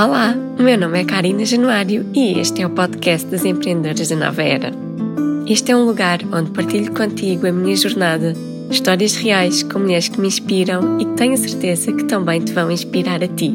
[0.00, 4.44] Olá, meu nome é Karina Januário e este é o podcast das empreendedoras da Nova
[4.44, 4.72] Era.
[5.44, 8.32] Este é um lugar onde partilho contigo a minha jornada,
[8.70, 12.70] histórias reais com mulheres que me inspiram e que tenho certeza que também te vão
[12.70, 13.52] inspirar a ti.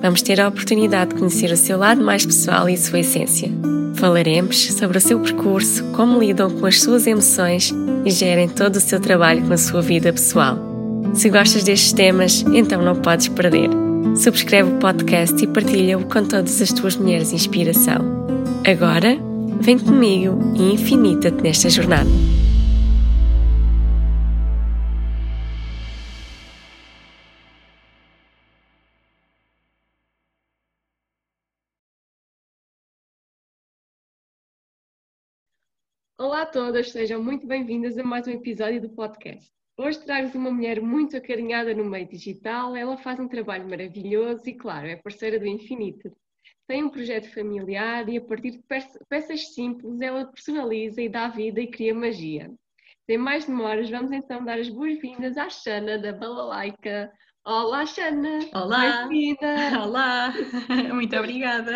[0.00, 3.50] Vamos ter a oportunidade de conhecer o seu lado mais pessoal e sua essência.
[3.96, 8.80] Falaremos sobre o seu percurso, como lidam com as suas emoções e gerem todo o
[8.80, 10.56] seu trabalho com a sua vida pessoal.
[11.14, 13.83] Se gostas destes temas, então não podes perder.
[14.16, 17.98] Subscreve o podcast e partilha-o com todas as tuas mulheres de inspiração.
[18.64, 19.16] Agora,
[19.60, 22.08] vem comigo e infinita-te nesta jornada.
[36.16, 39.63] Olá a todas, sejam muito bem-vindas a mais um episódio do podcast.
[39.76, 44.54] Hoje trago-vos uma mulher muito acarinhada no meio digital, ela faz um trabalho maravilhoso e,
[44.54, 46.12] claro, é parceira do Infinito.
[46.68, 48.62] Tem um projeto familiar e, a partir de
[49.08, 52.52] peças simples, ela personaliza e dá vida e cria magia.
[53.04, 57.12] Sem mais demoras, vamos então dar as boas-vindas à Xana da Balalaica.
[57.44, 58.38] Olá, Xana!
[58.54, 59.08] Olá!
[59.82, 60.32] Olá!
[60.94, 61.72] Muito obrigada!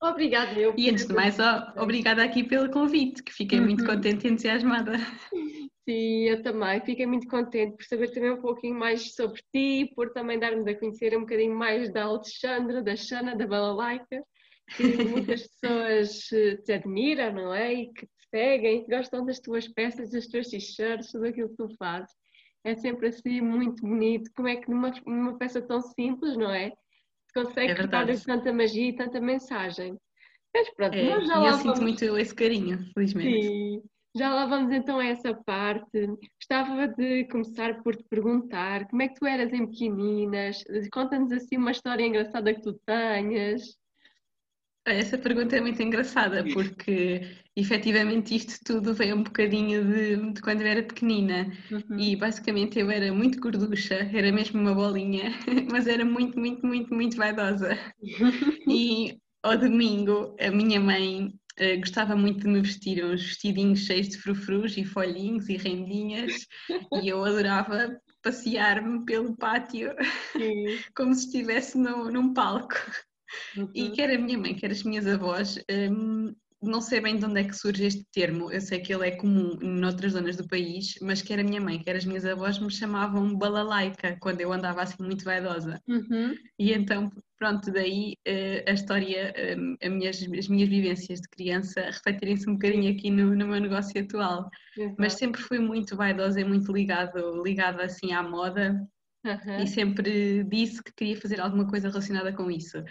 [0.00, 0.74] Obrigada, eu.
[0.76, 1.36] E antes de mais,
[1.76, 3.94] obrigada aqui pelo convite, que fiquei muito uhum.
[3.94, 4.92] contente e entusiasmada.
[5.88, 6.80] Sim, eu também.
[6.84, 10.78] Fiquei muito contente por saber também um pouquinho mais sobre ti, por também dar-me a
[10.78, 14.22] conhecer um bocadinho mais da Alexandra, da Xana, da Balalaica,
[14.76, 17.72] que muitas pessoas eh, te admiram, não é?
[17.72, 21.56] E que te seguem, que gostam das tuas peças, das tuas t-shirts, tudo aquilo que
[21.56, 22.14] tu fazes.
[22.64, 24.30] É sempre assim muito bonito.
[24.36, 26.70] Como é que numa, numa peça tão simples, não é?
[27.26, 29.98] Se consegue é dar tanta magia e tanta mensagem.
[30.54, 31.62] Mas pronto, é, nós já lá eu vamos...
[31.62, 33.42] sinto muito esse carinho, felizmente.
[33.42, 33.82] Sim.
[34.14, 36.06] Já lá vamos então a essa parte.
[36.38, 40.62] Gostava de começar por te perguntar como é que tu eras em pequeninas?
[40.92, 43.76] Conta-nos assim uma história engraçada que tu tenhas.
[44.84, 50.62] Essa pergunta é muito engraçada porque efetivamente isto tudo veio um bocadinho de, de quando
[50.62, 51.98] eu era pequenina uhum.
[51.98, 55.30] e basicamente eu era muito gorducha, era mesmo uma bolinha,
[55.70, 57.78] mas era muito, muito, muito, muito vaidosa.
[58.68, 64.08] e ao domingo a minha mãe Uh, gostava muito de me vestir uns vestidinhos cheios
[64.08, 66.46] de frufrus e folhinhos e rendinhas
[67.02, 69.94] e eu adorava passear-me pelo pátio
[70.96, 72.76] como se estivesse no, num palco.
[73.56, 73.70] Uhum.
[73.74, 77.40] E quer a minha mãe, quer as minhas avós, um, não sei bem de onde
[77.40, 80.94] é que surge este termo, eu sei que ele é comum noutras zonas do país,
[81.02, 84.82] mas quer a minha mãe, quer as minhas avós me chamavam balalaica quando eu andava
[84.82, 85.80] assim muito vaidosa.
[85.88, 86.34] Uhum.
[86.58, 91.80] E então, pronto, daí uh, a história, um, as, minhas, as minhas vivências de criança
[91.80, 94.48] refletirem-se um bocadinho aqui no, no meu negócio atual.
[94.76, 94.96] Exato.
[94.98, 98.80] Mas sempre fui muito vaidosa e muito ligado, ligada assim à moda.
[99.24, 99.62] Uhum.
[99.62, 102.82] E sempre disse que queria fazer alguma coisa relacionada com isso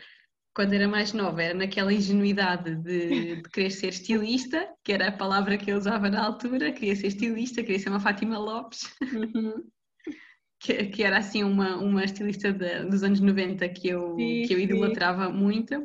[0.53, 5.11] quando era mais nova, era naquela ingenuidade de, de, querer ser estilista, que era a
[5.11, 9.63] palavra que eu usava na altura, queria ser estilista, queria ser uma Fátima Lopes, uhum.
[10.59, 14.53] que, que, era assim uma, uma estilista de, dos anos 90 que eu, sim, que
[14.53, 15.33] eu idolatrava sim.
[15.33, 15.75] muito.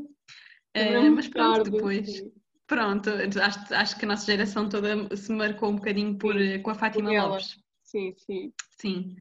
[0.77, 2.17] Uh, mas pronto, tarde, depois.
[2.17, 2.33] Sim.
[2.67, 3.11] Pronto,
[3.41, 7.11] acho, acho que a nossa geração toda se marcou um bocadinho por, com a Fátima
[7.13, 7.57] Lopes.
[7.85, 8.53] Sim, sim.
[8.81, 9.17] Sim.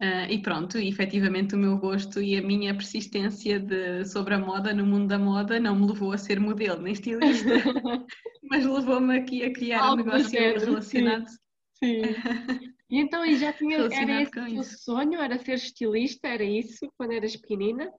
[0.00, 4.38] Uh, e pronto, e efetivamente o meu gosto e a minha persistência de, sobre a
[4.38, 7.50] moda no mundo da moda não me levou a ser modelo nem estilista,
[8.50, 11.28] mas levou-me aqui a criar Algo um negócio relacionado.
[11.28, 12.02] Sim.
[12.02, 12.72] sim.
[12.88, 15.20] e então e já tinha era esse o teu sonho?
[15.20, 16.28] Era ser estilista?
[16.28, 17.92] Era isso quando eras pequenina?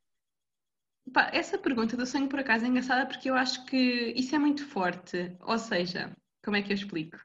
[1.14, 4.40] Pá, essa pergunta do sonho por acaso é engraçada porque eu acho que isso é
[4.40, 5.38] muito forte.
[5.42, 7.18] Ou seja, como é que eu explico?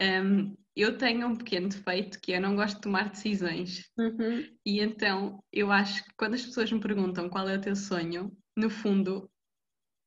[0.00, 3.90] Um, eu tenho um pequeno defeito que eu não gosto de tomar decisões.
[3.98, 4.46] Uhum.
[4.64, 8.30] E então eu acho que quando as pessoas me perguntam qual é o teu sonho,
[8.54, 9.30] no fundo,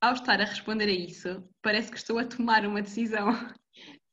[0.01, 3.31] ao estar a responder a isso, parece que estou a tomar uma decisão.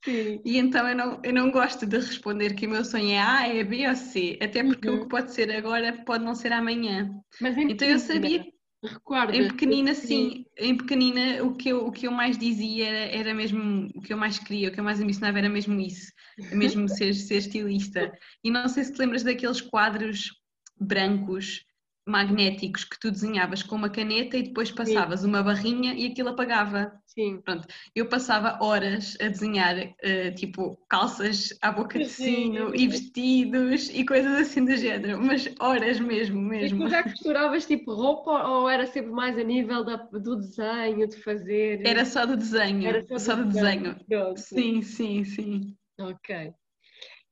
[0.03, 0.41] Sim.
[0.45, 3.49] E então eu não, eu não gosto de responder que o meu sonho é A,
[3.49, 4.97] é B ou C, até porque uhum.
[4.97, 7.11] o que pode ser agora pode não ser amanhã.
[7.41, 8.47] Mas então eu sabia
[8.83, 9.37] Recorda.
[9.37, 10.45] Em pequenina, sim.
[10.57, 14.13] Em pequenina, o que eu, o que eu mais dizia era, era mesmo o que
[14.13, 16.13] eu mais queria, o que eu mais ambicionava era mesmo isso,
[16.53, 18.13] mesmo ser, ser estilista.
[18.45, 20.31] E não sei se te lembras daqueles quadros
[20.79, 21.66] brancos
[22.07, 25.27] magnéticos que tu desenhavas com uma caneta e depois passavas Sim.
[25.27, 26.93] uma barrinha e aquilo apagava.
[27.05, 27.41] Sim.
[27.41, 27.67] Pronto.
[27.95, 34.05] Eu passava horas a desenhar uh, tipo calças à boca de sino e vestidos e
[34.05, 36.83] coisas assim do género, mas horas mesmo, mesmo.
[36.83, 41.09] E tu já costuravas tipo roupa ou era sempre mais a nível da, do desenho,
[41.09, 41.85] de fazer?
[41.85, 42.87] Era só do desenho.
[42.87, 43.97] Era só, só do, desenho.
[44.07, 44.37] desenho.
[44.37, 45.77] Sim, sim, sim.
[45.99, 46.53] Ok.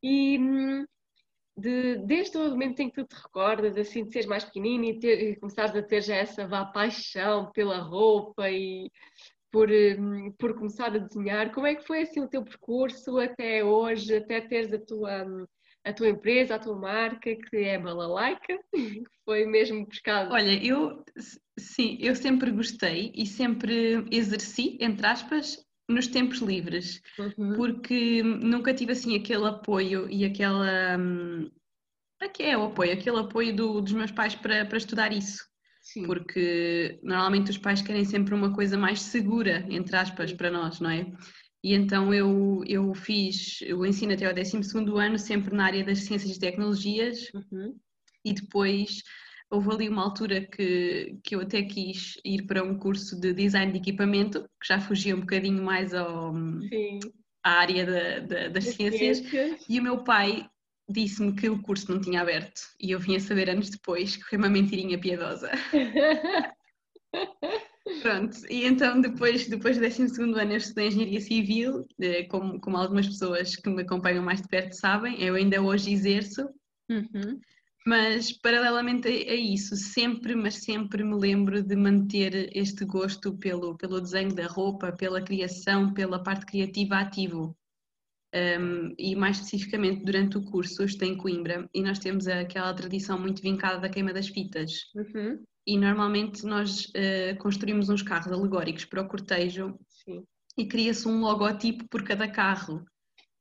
[0.02, 0.84] E hum,
[1.56, 4.98] de, desde o momento em que tu te recordas, assim, de seres mais pequenino e,
[4.98, 8.90] ter, e começares a ter já essa vá, paixão pela roupa e
[9.50, 13.64] por, hum, por começar a desenhar, como é que foi assim o teu percurso até
[13.64, 15.46] hoje, até teres a tua, hum,
[15.84, 20.32] a tua empresa, a tua marca, que é Balalaica, que foi mesmo pescado?
[20.32, 21.04] Olha, eu
[21.56, 27.54] sim, eu sempre gostei e sempre exerci, entre aspas, nos tempos livres, uhum.
[27.54, 30.96] porque nunca tive assim aquele apoio e aquela.
[30.98, 31.50] Hum,
[32.32, 35.44] que é o apoio, aquele apoio do, dos meus pais para, para estudar isso.
[35.82, 36.06] Sim.
[36.06, 40.88] Porque normalmente os pais querem sempre uma coisa mais segura, entre aspas, para nós, não
[40.88, 41.06] é?
[41.62, 44.56] E então eu, eu fiz o ensino até ao 12
[44.98, 47.78] ano, sempre na área das ciências e tecnologias, uhum.
[48.24, 49.02] e depois
[49.50, 53.72] houve ali uma altura que, que eu até quis ir para um curso de design
[53.72, 56.34] de equipamento, que já fugia um bocadinho mais ao,
[57.42, 60.48] à área da, da, das ciências, ciências, e o meu pai
[60.88, 64.24] disse-me que o curso não tinha aberto, e eu vim a saber anos depois que
[64.24, 65.50] foi uma mentirinha piedosa.
[68.00, 72.78] Pronto, e então depois, depois do 12 ano eu estudei Engenharia Civil, eh, como, como
[72.78, 76.48] algumas pessoas que me acompanham mais de perto sabem, eu ainda hoje exerço.
[76.88, 77.38] Uhum.
[77.86, 84.00] Mas, paralelamente a isso, sempre, mas sempre me lembro de manter este gosto pelo, pelo
[84.00, 87.54] desenho da roupa, pela criação, pela parte criativa ativo.
[88.34, 93.16] Um, e mais especificamente durante o curso, estou em Coimbra e nós temos aquela tradição
[93.16, 94.90] muito vincada da queima das fitas.
[94.94, 95.44] Uhum.
[95.66, 100.24] E normalmente nós uh, construímos uns carros alegóricos para o cortejo Sim.
[100.58, 102.84] e cria-se um logotipo por cada carro.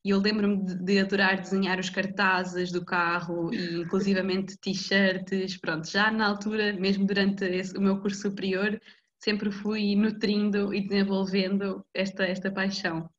[0.06, 5.90] E eu lembro-me de, de, adorar desenhar os cartazes do carro e inclusivamente t-shirts, pronto,
[5.90, 8.82] já na altura, mesmo durante esse, o meu curso superior,
[9.18, 13.10] sempre fui nutrindo e desenvolvendo esta, esta paixão.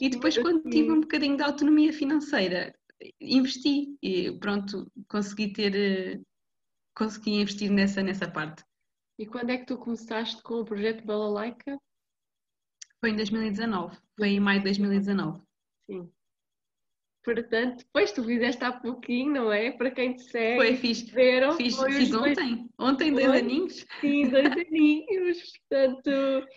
[0.00, 2.74] E depois quando tive um bocadinho de autonomia financeira,
[3.20, 6.22] investi e pronto, consegui ter,
[6.96, 8.64] consegui investir nessa, nessa parte.
[9.18, 11.78] E quando é que tu começaste com o projeto Balalaica?
[13.00, 15.42] Foi em 2019, foi em maio de 2019.
[15.86, 16.10] Sim.
[17.24, 19.70] Portanto, depois tu fizeste há pouquinho, não é?
[19.70, 20.56] Para quem te segue.
[20.56, 22.68] Foi, fiz, fiz, fiz ontem.
[22.78, 23.86] Ontem, dois aninhos.
[24.00, 25.52] Sim, dois aninhos.
[25.70, 26.10] Portanto.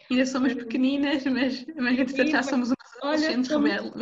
[0.10, 3.52] Ainda somos pequeninas, mas, mas entretanto já somos umas adolescentes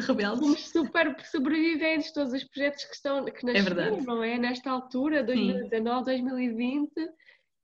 [0.08, 0.40] rebeldes.
[0.40, 4.38] Somos super sobreviventes, todos os projetos que, estão, que é nasceram, é não é?
[4.38, 6.92] Nesta altura, 2019, 2020,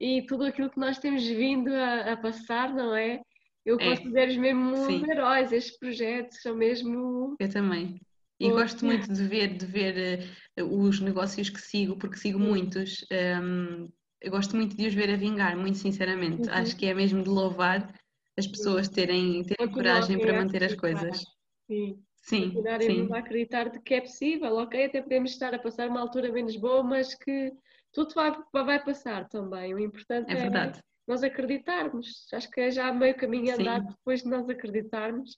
[0.01, 3.21] e tudo aquilo que nós temos vindo a, a passar, não é?
[3.65, 3.89] Eu é.
[3.89, 5.09] considero-os mesmo Sim.
[5.09, 7.35] heróis, estes projetos são mesmo.
[7.39, 8.01] Eu também.
[8.39, 13.05] E gosto muito de ver, de ver uh, os negócios que sigo, porque sigo muitos.
[13.11, 13.89] Um,
[14.21, 16.47] eu gosto muito de os ver a vingar, muito sinceramente.
[16.47, 16.53] Uhum.
[16.53, 17.93] Acho que é mesmo de louvar
[18.37, 21.23] as pessoas terem, terem coragem para manter as coisas.
[21.67, 22.01] Sim.
[22.21, 23.13] Sim, sim.
[23.13, 24.85] a acreditar de que é possível, ok?
[24.85, 27.51] Até podemos estar a passar uma altura menos boa, mas que
[27.91, 29.73] tudo vai, vai passar também.
[29.73, 30.71] O importante é, é
[31.07, 32.27] nós acreditarmos.
[32.31, 35.37] Acho que é já meio caminho andado depois de nós acreditarmos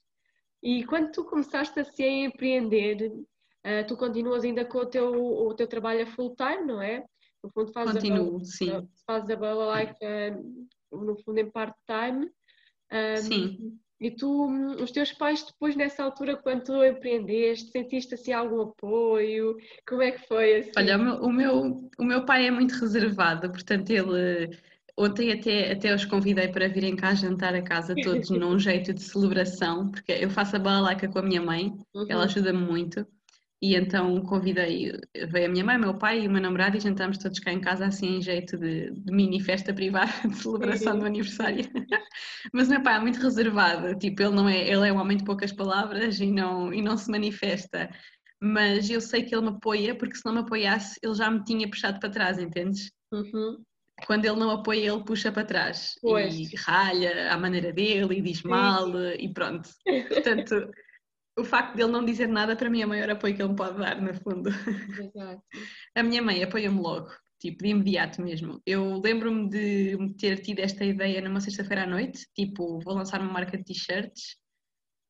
[0.62, 5.54] e quando tu começaste assim a empreender, uh, tu continuas ainda com o teu, o
[5.54, 7.04] teu trabalho a full time, não é?
[7.42, 8.88] No fundo fazes Continuo, a, sim.
[9.04, 12.30] Fazes a Balalife uh, no fundo em part-time.
[12.92, 13.78] Um, sim.
[14.00, 14.48] E tu,
[14.82, 19.56] os teus pais depois nessa altura, quando tu empreendeste, sentiste assim algum apoio?
[19.88, 20.72] Como é que foi assim?
[20.76, 24.50] Olha, o meu, o meu, o meu pai é muito reservado, portanto ele
[25.02, 29.02] Ontem até, até os convidei para virem cá jantar a casa todos num jeito de
[29.02, 32.06] celebração, porque eu faço a balalaika com a minha mãe, uhum.
[32.08, 33.04] ela ajuda-me muito,
[33.60, 34.92] e então convidei,
[35.28, 37.60] veio a minha mãe, meu pai e o meu namorado e jantámos todos cá em
[37.60, 41.64] casa assim em jeito de, de mini festa privada de celebração do aniversário.
[42.54, 45.24] Mas meu pai é muito reservado, tipo, ele não é, ele é um homem de
[45.24, 47.90] poucas palavras e não, e não se manifesta.
[48.40, 51.42] Mas eu sei que ele me apoia, porque se não me apoiasse, ele já me
[51.42, 52.92] tinha puxado para trás, entendes?
[53.12, 53.64] Uhum
[54.06, 56.34] quando ele não apoia, ele puxa para trás pois.
[56.34, 59.68] e ralha à maneira dele e diz mal e pronto.
[60.08, 60.70] Portanto,
[61.38, 63.50] o facto de ele não dizer nada para mim é o maior apoio que ele
[63.50, 64.50] me pode dar, no fundo.
[64.50, 65.42] Exato.
[65.94, 68.60] A minha mãe apoia-me logo, tipo, de imediato mesmo.
[68.66, 73.32] Eu lembro-me de ter tido esta ideia numa sexta-feira à noite, tipo, vou lançar uma
[73.32, 74.36] marca de t-shirts.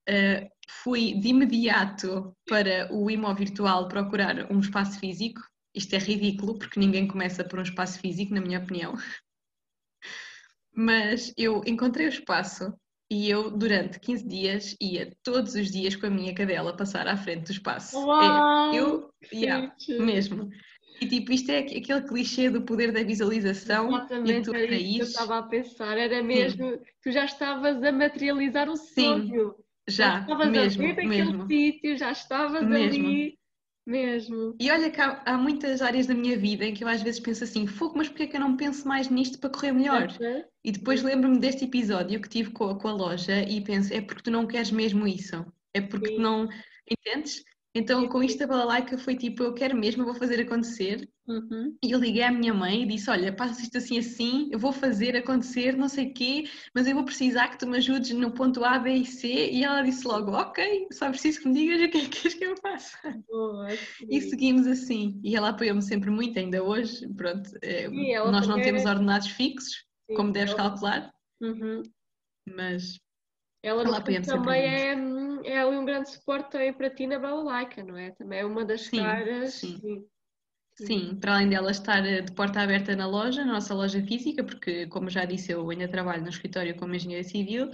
[0.08, 0.48] Uh,
[0.82, 5.40] fui de imediato para o IMO virtual procurar um espaço físico
[5.74, 8.94] isto é ridículo, porque ninguém começa por um espaço físico, na minha opinião.
[10.74, 12.72] Mas eu encontrei o espaço
[13.10, 17.16] e eu, durante 15 dias, ia todos os dias com a minha cadela passar à
[17.16, 17.96] frente do espaço.
[17.96, 20.48] É, Uau, é, eu, yeah, mesmo.
[21.00, 23.88] E tipo, isto é aquele clichê do poder da visualização.
[23.88, 25.98] Exatamente, e tu era isso que eu estava a pensar.
[25.98, 26.80] Era mesmo, Sim.
[27.02, 29.50] tu já estavas a materializar o sonho.
[29.50, 31.46] Sim, já, já estavas mesmo, a ver mesmo.
[31.46, 33.08] sítio, já estavas mesmo.
[33.08, 33.38] ali
[33.84, 34.54] Mesmo.
[34.60, 37.18] E olha que há, há, muitas áreas da minha vida em que eu às vezes
[37.18, 40.08] penso assim, fogo, mas porquê é que eu não penso mais nisto para correr melhor?
[40.20, 40.44] Uhum.
[40.64, 44.22] E depois lembro-me deste episódio que tive com, com, a loja e penso, é porque
[44.22, 45.44] tu não queres mesmo isso.
[45.74, 46.16] É porque Sim.
[46.16, 46.48] tu não.
[46.88, 47.42] Entendes?
[47.74, 51.08] Então, com isto a balalaica foi tipo, eu quero mesmo, eu vou fazer acontecer.
[51.26, 51.74] Uhum.
[51.82, 54.72] E eu liguei à minha mãe e disse, olha, passa isto assim assim, eu vou
[54.72, 58.30] fazer acontecer, não sei o quê, mas eu vou precisar que tu me ajudes no
[58.32, 59.50] ponto A, B e C.
[59.50, 62.44] E ela disse logo, ok, só preciso que me digas o que é que que
[62.44, 62.98] eu faça.
[63.28, 63.68] Boa,
[64.08, 65.18] e seguimos assim.
[65.24, 67.50] E ela apoiou-me sempre muito, ainda hoje, pronto.
[67.62, 67.88] É,
[68.30, 70.68] nós não temos ordenados fixos, sim, como deves ela...
[70.68, 71.10] calcular.
[71.40, 71.82] Uhum.
[72.54, 72.98] Mas
[73.62, 74.92] ela, ela também é,
[75.44, 78.10] é um grande suporte também para ti na Balalaika, não é?
[78.10, 79.54] Também é uma das sim, caras.
[79.54, 79.78] Sim.
[79.80, 80.06] sim.
[80.74, 84.42] Sim, para além dela estar eh, de porta aberta na loja, na nossa loja física,
[84.42, 87.70] porque, como já disse, eu ainda trabalho no escritório como engenheira civil,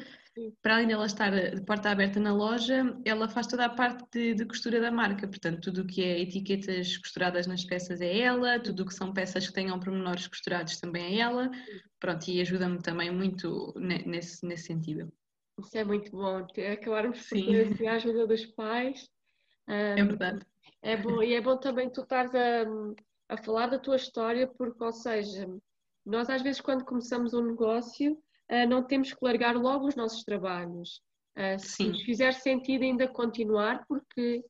[0.60, 4.04] para além dela estar eh, de porta aberta na loja, ela faz toda a parte
[4.12, 8.18] de, de costura da marca, portanto, tudo o que é etiquetas costuradas nas peças é
[8.18, 11.50] ela, tudo o que são peças que tenham pormenores costurados também é ela,
[11.98, 15.10] pronto, e ajuda-me também muito nesse, nesse sentido.
[15.58, 19.08] Isso é muito bom, acabarmos por ter assim, a ajuda dos pais.
[19.68, 20.46] Um, é verdade.
[20.80, 22.64] É bom, e é bom também tu estares a,
[23.28, 25.48] a falar da tua história, porque, ou seja,
[26.06, 30.22] nós às vezes quando começamos um negócio uh, não temos que largar logo os nossos
[30.22, 31.00] trabalhos.
[31.36, 34.44] Uh, se nos fizer sentido ainda continuar, porque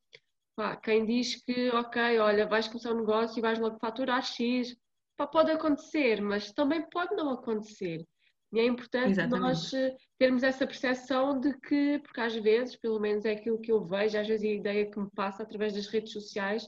[0.55, 4.77] pá, quem diz que, ok, olha, vais começar um negócio e vais logo faturar X,
[5.17, 8.07] pá, pode acontecer, mas também pode não acontecer.
[8.53, 9.41] E é importante Exatamente.
[9.41, 13.71] nós eh, termos essa percepção de que, porque às vezes, pelo menos é aquilo que
[13.71, 16.67] eu vejo, às vezes a ideia que me passa através das redes sociais,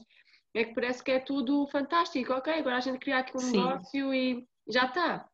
[0.53, 2.33] é que parece que é tudo fantástico.
[2.33, 3.57] Ok, agora a gente cria aqui um Sim.
[3.57, 5.27] negócio e já está.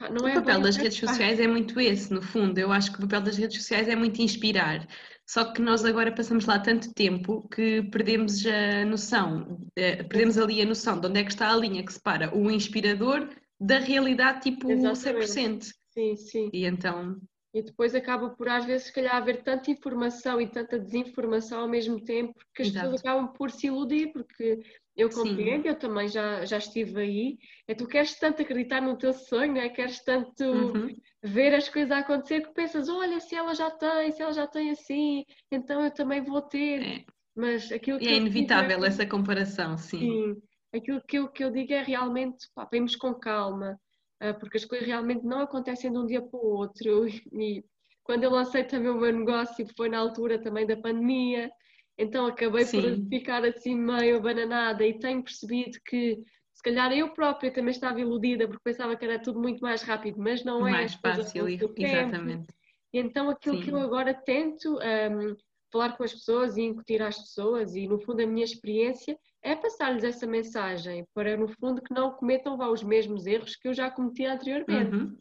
[0.00, 2.58] Não o é papel das redes sociais é muito esse, no fundo.
[2.58, 4.86] Eu acho que o papel das redes sociais é muito inspirar.
[5.26, 10.60] Só que nós agora passamos lá tanto tempo que perdemos a noção, eh, perdemos ali
[10.60, 13.28] a noção de onde é que está a linha que separa o inspirador
[13.60, 15.26] da realidade tipo Exatamente.
[15.26, 15.72] 100%.
[15.90, 16.50] Sim, sim.
[16.52, 17.20] E então...
[17.52, 21.68] E depois acaba por às vezes se calhar haver tanta informação e tanta desinformação ao
[21.68, 22.86] mesmo tempo que as Exato.
[22.86, 24.60] pessoas acabam por se iludir, porque
[24.96, 25.68] eu compreendo, Sim.
[25.68, 27.38] eu também já, já estive aí.
[27.68, 29.68] É tu queres tanto acreditar no teu sonho, é?
[29.68, 30.96] queres tanto uhum.
[31.22, 34.48] ver as coisas a acontecer que pensas, olha, se ela já tem, se ela já
[34.48, 36.82] tem assim, então eu também vou ter.
[36.82, 37.04] É.
[37.36, 39.98] Mas aquilo que e é inevitável essa comparação, sim.
[39.98, 40.42] sim
[40.74, 43.78] aquilo que eu, que eu digo é realmente, pá, vemos com calma,
[44.22, 47.06] uh, porque as coisas realmente não acontecem de um dia para o outro.
[47.32, 47.64] E
[48.02, 51.50] quando eu lancei também o meu negócio foi na altura também da pandemia,
[51.96, 52.80] então acabei Sim.
[52.80, 56.18] por ficar assim meio abananada e tenho percebido que
[56.52, 60.18] se calhar eu própria também estava iludida porque pensava que era tudo muito mais rápido,
[60.18, 60.70] mas não é.
[60.70, 62.48] Mais fácil, exatamente.
[62.92, 63.62] E então aquilo Sim.
[63.62, 65.36] que eu agora tento um,
[65.72, 69.54] falar com as pessoas e incutir às pessoas e no fundo a minha experiência é
[69.54, 73.74] passar-lhes essa mensagem para, no fundo, que não cometam vá, os mesmos erros que eu
[73.74, 74.96] já cometi anteriormente.
[74.96, 75.18] Uhum.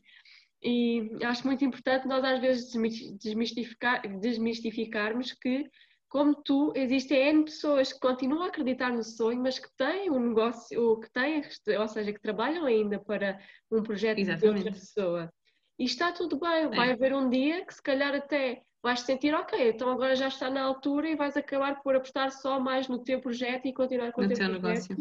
[0.63, 2.71] E acho muito importante nós, às vezes,
[3.19, 5.69] desmistificar, desmistificarmos que,
[6.07, 10.29] como tu, existem N pessoas que continuam a acreditar no sonho, mas que têm um
[10.29, 11.41] negócio, que têm,
[11.77, 13.37] ou seja, que trabalham ainda para
[13.69, 14.61] um projeto Exatamente.
[14.61, 15.33] de outra pessoa.
[15.77, 16.93] E está tudo bem, vai é.
[16.93, 20.61] haver um dia que, se calhar, até vais sentir, ok, então agora já está na
[20.61, 24.27] altura e vais acabar por apostar só mais no teu projeto e continuar com no
[24.27, 24.95] o teu, teu negócio.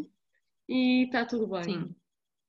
[0.68, 1.64] E está tudo bem.
[1.64, 1.94] Sim.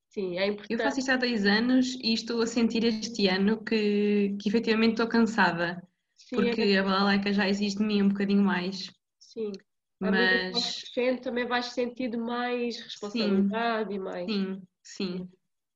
[0.09, 0.73] Sim, é importante.
[0.73, 4.91] Eu faço isto há dois anos e estou a sentir este ano que, que efetivamente
[4.91, 5.81] estou cansada.
[6.15, 8.91] Sim, porque é a balalaika já existe de mim um bocadinho mais.
[9.19, 9.51] Sim.
[9.99, 10.83] Mas.
[11.23, 14.31] também vais sentir mais responsabilidade sim, e mais.
[14.31, 15.29] Sim, sim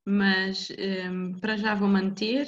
[0.09, 0.69] mas
[1.11, 2.47] um, para já vou manter,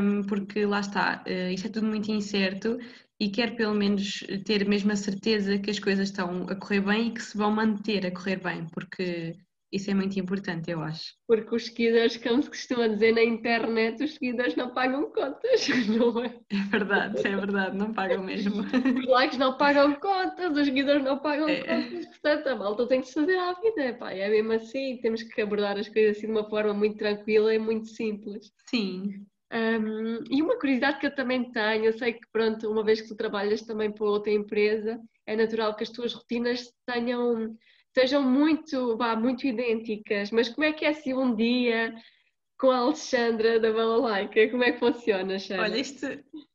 [0.00, 2.78] um, porque lá está, uh, isto é tudo muito incerto
[3.18, 7.08] e quero pelo menos ter mesmo a certeza que as coisas estão a correr bem
[7.08, 9.36] e que se vão manter a correr bem, porque
[9.72, 11.14] isso é muito importante, eu acho.
[11.26, 16.24] Porque os seguidores, como se costuma dizer na internet, os seguidores não pagam contas, não
[16.24, 16.34] é?
[16.50, 18.62] É verdade, é verdade, não pagam mesmo.
[18.62, 21.62] Os likes não pagam contas, os seguidores não pagam é.
[21.62, 25.22] contas, portanto a malta tem que se fazer à vida, pá, é mesmo assim, temos
[25.22, 28.50] que abordar as coisas assim de uma forma muito tranquila e muito simples.
[28.68, 29.24] Sim.
[29.52, 33.08] Um, e uma curiosidade que eu também tenho, eu sei que pronto, uma vez que
[33.08, 37.56] tu trabalhas também para outra empresa, é natural que as tuas rotinas tenham
[37.94, 41.94] sejam muito, vá, muito idênticas, mas como é que é assim um dia
[42.58, 44.48] com a Alexandra da Balalaica?
[44.50, 45.62] Como é que funciona, Xana?
[45.62, 46.06] Olha, isto,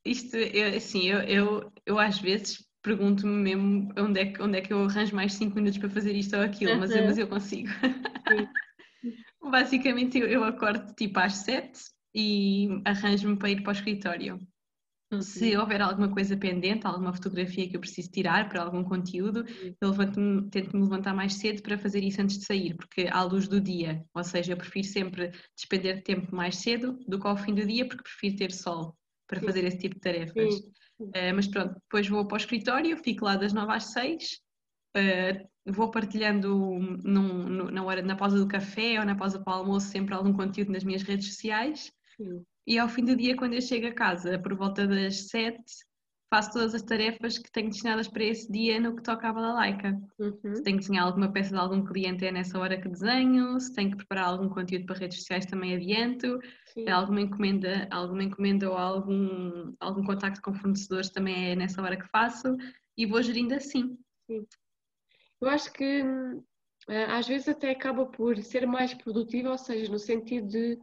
[0.05, 4.61] isto eu, assim, eu, eu, eu às vezes pergunto-me mesmo onde é, que, onde é
[4.61, 6.79] que eu arranjo mais 5 minutos para fazer isto ou aquilo, uhum.
[6.79, 7.69] mas, mas eu consigo.
[9.41, 11.79] Basicamente eu, eu acordo tipo às 7
[12.13, 14.39] e arranjo-me para ir para o escritório.
[15.15, 15.21] Uhum.
[15.21, 19.75] Se houver alguma coisa pendente, alguma fotografia que eu preciso tirar para algum conteúdo, uhum.
[19.81, 23.47] eu tento me levantar mais cedo para fazer isso antes de sair, porque à luz
[23.47, 27.53] do dia, ou seja, eu prefiro sempre despender tempo mais cedo do que ao fim
[27.53, 28.95] do dia, porque prefiro ter sol
[29.27, 30.55] para fazer esse tipo de tarefas.
[30.99, 34.23] Uh, mas pronto, depois vou para o escritório, fico lá das 9 às 6,
[34.95, 39.53] uh, eh, vou partilhando num, na, hora, na pausa do café ou na pausa para
[39.53, 41.91] o almoço sempre algum conteúdo nas minhas redes sociais.
[42.15, 42.45] Sim.
[42.67, 45.85] E ao fim do dia, quando eu chego a casa, por volta das sete,
[46.29, 49.97] faço todas as tarefas que tenho destinadas para esse dia no que toca à balalaica.
[50.19, 50.55] Uhum.
[50.55, 53.73] Se tenho que desenhar alguma peça de algum cliente é nessa hora que desenho, se
[53.73, 56.89] tenho que preparar algum conteúdo para redes sociais também adianto, Sim.
[56.89, 62.09] alguma encomenda, alguma encomenda ou algum, algum contacto com fornecedores também é nessa hora que
[62.09, 62.55] faço
[62.97, 63.97] e vou gerindo assim.
[64.25, 64.45] Sim.
[65.39, 66.03] Eu acho que
[66.87, 70.79] eh, às vezes até acaba por ser mais produtivo, ou seja, no sentido de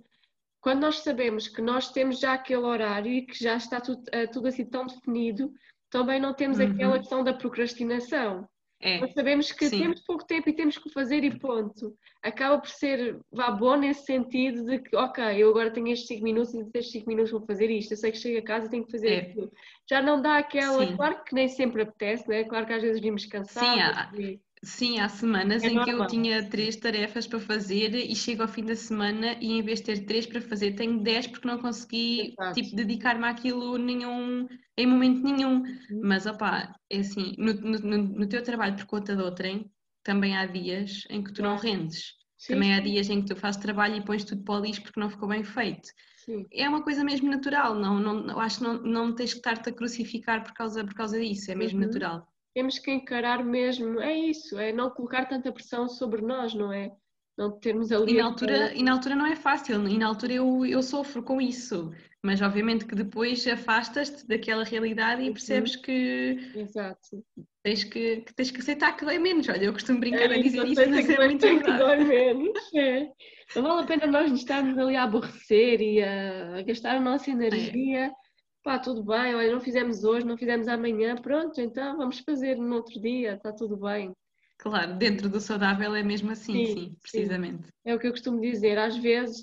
[0.62, 4.30] quando nós sabemos que nós temos já aquele horário e que já está tudo, uh,
[4.32, 5.52] tudo assim tão definido,
[5.90, 6.72] também não temos uhum.
[6.72, 8.48] aquela questão da procrastinação.
[8.80, 8.98] É.
[8.98, 9.80] Nós sabemos que Sim.
[9.80, 11.96] temos pouco tempo e temos que fazer e ponto.
[12.22, 16.24] Acaba por ser vá bom nesse sentido de que, ok, eu agora tenho estes 5
[16.24, 17.92] minutos e destes 5 minutos vou fazer isto.
[17.92, 19.18] Eu sei que chego a casa e tenho que fazer é.
[19.18, 19.52] aquilo.
[19.88, 20.96] Já não dá aquela, Sim.
[20.96, 22.44] claro que nem sempre apetece, né?
[22.44, 23.72] claro que às vezes vimos cansados.
[23.72, 24.40] Sim, há, e...
[24.64, 25.84] Sim, há semanas é em normal.
[25.84, 29.62] que eu tinha três tarefas para fazer e chego ao fim da semana e em
[29.62, 34.46] vez de ter três para fazer, tenho dez porque não consegui tipo, dedicar-me àquilo nenhum,
[34.76, 35.62] em momento nenhum.
[35.62, 36.00] Uhum.
[36.04, 39.68] Mas opá, é assim, no, no, no, teu trabalho por conta de outrem,
[40.04, 42.12] também há dias em que tu não rendes.
[42.38, 44.82] Sim, também há dias em que tu fazes trabalho e pões tudo para o lixo
[44.82, 45.88] porque não ficou bem feito.
[46.24, 46.46] Sim.
[46.52, 49.72] É uma coisa mesmo natural, não, não, acho que não, não tens que estar-te a
[49.72, 51.86] crucificar por causa, por causa disso, é mesmo uhum.
[51.86, 56.72] natural temos que encarar mesmo, é isso, é não colocar tanta pressão sobre nós, não
[56.72, 56.92] é?
[57.36, 58.12] Não termos ali.
[58.12, 61.22] E na altura, e na altura não é fácil, e na altura eu, eu sofro
[61.22, 61.90] com isso,
[62.22, 65.32] mas obviamente que depois afastas-te daquela realidade e uhum.
[65.32, 66.52] percebes que.
[66.54, 67.24] Exato.
[67.62, 69.48] Tens que, que, tens que aceitar que dói menos.
[69.48, 71.64] Olha, eu costumo brincar é a dizer isso, mas é muito verdade.
[71.64, 73.08] Que dói menos, é.
[73.56, 77.30] Não vale a pena nós estarmos ali a aborrecer e a, a gastar a nossa
[77.30, 78.06] energia.
[78.06, 78.21] É
[78.62, 82.76] pá, tudo bem, olha, não fizemos hoje, não fizemos amanhã, pronto, então vamos fazer no
[82.76, 84.12] outro dia, está tudo bem.
[84.58, 87.66] Claro, dentro do saudável é mesmo assim, sim, sim precisamente.
[87.66, 87.72] Sim.
[87.84, 89.42] É o que eu costumo dizer, às vezes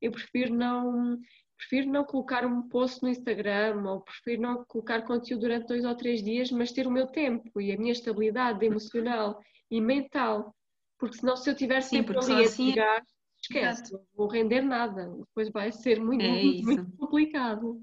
[0.00, 1.18] eu prefiro não,
[1.56, 5.96] prefiro não colocar um post no Instagram ou prefiro não colocar conteúdo durante dois ou
[5.96, 10.54] três dias, mas ter o meu tempo e a minha estabilidade emocional e mental,
[10.96, 12.74] porque senão se eu tiver sempre ali a assim...
[13.42, 17.82] esquece, não vou render nada, depois vai ser muito, é muito, muito complicado.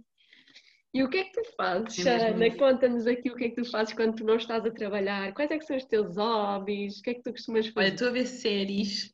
[0.94, 2.50] E o que é que tu fazes, Ana?
[2.56, 5.34] Conta-nos aqui o que é que tu fazes quando tu não estás a trabalhar.
[5.34, 7.00] Quais é que são os teus hobbies?
[7.00, 7.80] O que é que tu costumas fazer?
[7.80, 9.14] Olha, estou a ver séries.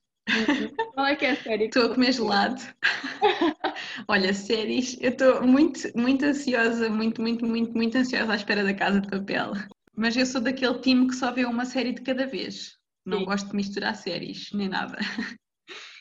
[0.93, 1.65] Qual é que é a série?
[1.65, 2.61] Estou a comer gelado.
[4.07, 4.97] Olha, séries.
[5.01, 9.09] Eu estou muito, muito ansiosa, muito, muito, muito, muito ansiosa à espera da Casa de
[9.09, 9.51] Papel.
[9.95, 12.77] Mas eu sou daquele time que só vê uma série de cada vez.
[13.05, 13.25] Não Sim.
[13.25, 14.97] gosto de misturar séries, nem nada.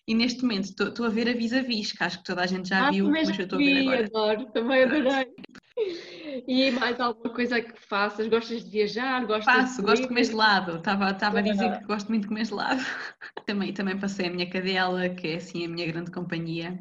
[0.06, 2.88] E neste momento estou a ver a vis-a-vis, que acho que toda a gente já
[2.88, 4.04] ah, viu, mas eu estou a ver agora.
[4.04, 5.34] Adoro, também adorei.
[6.46, 8.28] E mais alguma coisa que faças?
[8.28, 9.26] Gostas de viajar?
[9.26, 10.76] Gostas Faço, de gosto de comer gelado.
[10.76, 12.80] Estava, estava a dizer que gosto muito de comer gelado.
[13.46, 16.78] Também, também passei a minha cadela, que é assim a minha grande companhia.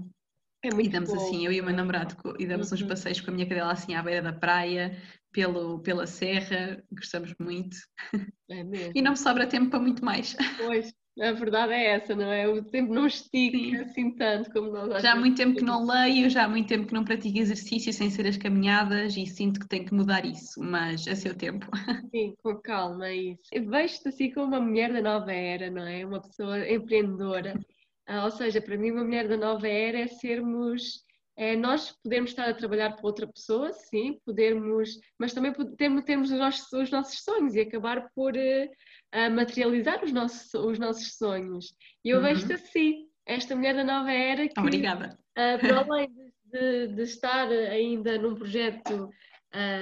[0.63, 1.17] É e damos bom.
[1.17, 2.77] assim, eu e o meu namorado, e damos uhum.
[2.77, 4.97] uns passeios com a minha cadela assim à beira da praia,
[5.33, 7.75] pelo, pela serra, gostamos muito.
[8.49, 8.93] É mesmo.
[8.95, 10.37] E não me sobra tempo para muito mais.
[10.55, 12.47] Pois, a verdade é essa, não é?
[12.47, 13.75] O tempo não estica Sim.
[13.77, 16.87] assim tanto como nós Já há muito tempo que não leio, já há muito tempo
[16.87, 20.59] que não pratico exercício sem ser as caminhadas e sinto que tenho que mudar isso,
[20.61, 21.67] mas a seu tempo.
[22.13, 23.41] Sim, com calma, é isso.
[23.51, 26.05] Vejo-te assim como uma mulher da nova era, não é?
[26.05, 27.53] Uma pessoa empreendedora.
[28.05, 31.03] Ah, ou seja, para mim, uma mulher da nova era é sermos.
[31.35, 36.37] É, nós podemos estar a trabalhar para outra pessoa, sim, podermos, mas também termos os
[36.37, 41.73] nossos, os nossos sonhos e acabar por uh, materializar os nossos, os nossos sonhos.
[42.05, 42.23] E eu uhum.
[42.23, 45.17] vejo-te assim, esta mulher da nova era que, Obrigada.
[45.31, 49.09] Uh, para além de, de, de, estar ainda num projeto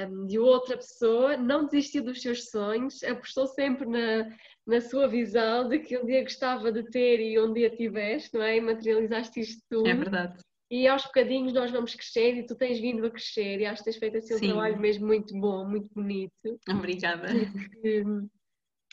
[0.09, 4.29] um, de outra pessoa, não desistiu dos seus sonhos, apostou sempre na,
[4.65, 8.43] na sua visão de que um dia gostava de ter e um dia tiveste, não
[8.43, 8.57] é?
[8.57, 9.87] E materializaste isto tudo.
[9.87, 10.37] É verdade.
[10.71, 13.91] E aos bocadinhos nós vamos crescer e tu tens vindo a crescer e acho que
[13.91, 14.47] tens feito assim um Sim.
[14.47, 16.57] trabalho mesmo muito bom, muito bonito.
[16.69, 17.27] Obrigada.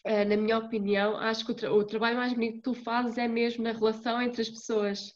[0.05, 3.19] Eh, na minha opinião, acho que o, tra o, trabalho mais bonito que tu fazes
[3.19, 5.14] é mesmo na relação entre as pessoas.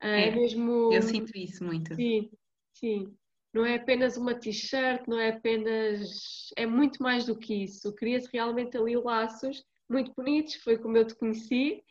[0.00, 0.92] Eh, é, é mesmo.
[0.92, 1.94] Eu sinto isso muito.
[1.94, 2.30] Sim,
[2.72, 3.14] sim.
[3.52, 6.48] Não é apenas uma t-shirt, não é apenas.
[6.56, 7.94] É muito mais do que isso.
[7.94, 11.82] Cria-se realmente ali laços muito bonitos, foi como eu te conheci.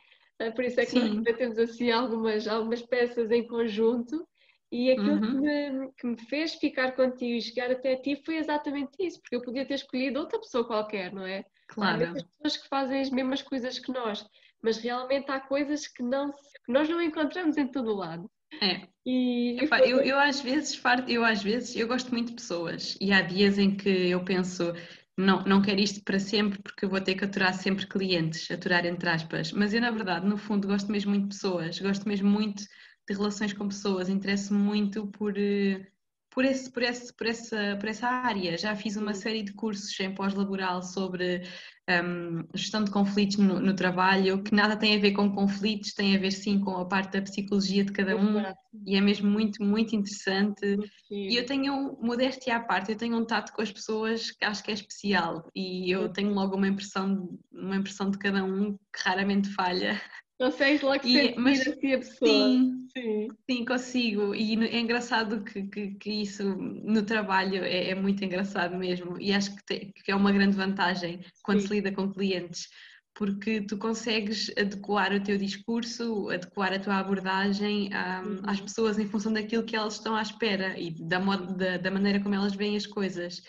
[0.42, 1.22] Eh, por isso é que sim.
[1.26, 4.28] nós temos assim algumas, algumas peças em conjunto
[4.72, 5.22] E aquilo uhum.
[5.22, 9.36] que, me, que me fez ficar contigo e chegar até ti foi exatamente isso, porque
[9.36, 11.44] eu podia ter escolhido outra pessoa qualquer, não é?
[11.68, 12.04] Claro.
[12.06, 14.26] Há pessoas que fazem as mesmas coisas que nós,
[14.64, 18.32] mas realmente há coisas que, não, que nós não encontramos em todo o lado.
[18.62, 18.88] É.
[19.06, 23.12] E, Epá, eu, eu às vezes eu às vezes eu gosto muito de pessoas e
[23.12, 24.74] há dias em que eu penso
[25.18, 29.10] não, não quero isto para sempre porque vou ter que aturar sempre clientes, aturar entre
[29.10, 32.64] aspas, mas eu na verdade no fundo gosto mesmo muito de pessoas, gosto mesmo muito
[33.08, 35.91] de relações com pessoas, interesso-me muito por, eh,
[36.32, 38.58] por, esse, por, esse, por, essa, por essa área.
[38.58, 41.44] Já fiz uma série de cursos em pós-laboral sobre
[41.90, 46.16] um, gestão de conflitos no, no, trabalho, que nada tem a ver com conflitos, tem
[46.16, 48.42] a ver sim com a parte da psicologia de cada um,
[48.86, 50.78] e é mesmo muito, muito interessante.
[51.10, 54.64] E eu tenho, modéstia à parte, eu tenho um tato com as pessoas que acho
[54.64, 59.04] que é especial, e eu tenho logo uma impressão, uma impressão de cada um que
[59.04, 60.00] raramente falha.
[60.42, 62.50] Consegues logo e, sentir mas, assim a pessoa.
[62.50, 63.64] Sim, sim, sim.
[63.64, 64.34] consigo.
[64.34, 69.22] E é engraçado que, que, que isso no trabalho é, é, muito engraçado mesmo.
[69.22, 71.68] E acho que, te, que é uma grande vantagem quando sim.
[71.68, 72.68] se lida com clientes,
[73.14, 78.42] porque tu consegues adequar o teu discurso, adequar a tua abordagem um, uhum.
[78.48, 81.92] às pessoas em função daquilo que elas estão à espera e da, modo, da, da
[81.92, 83.44] maneira como elas veem as coisas.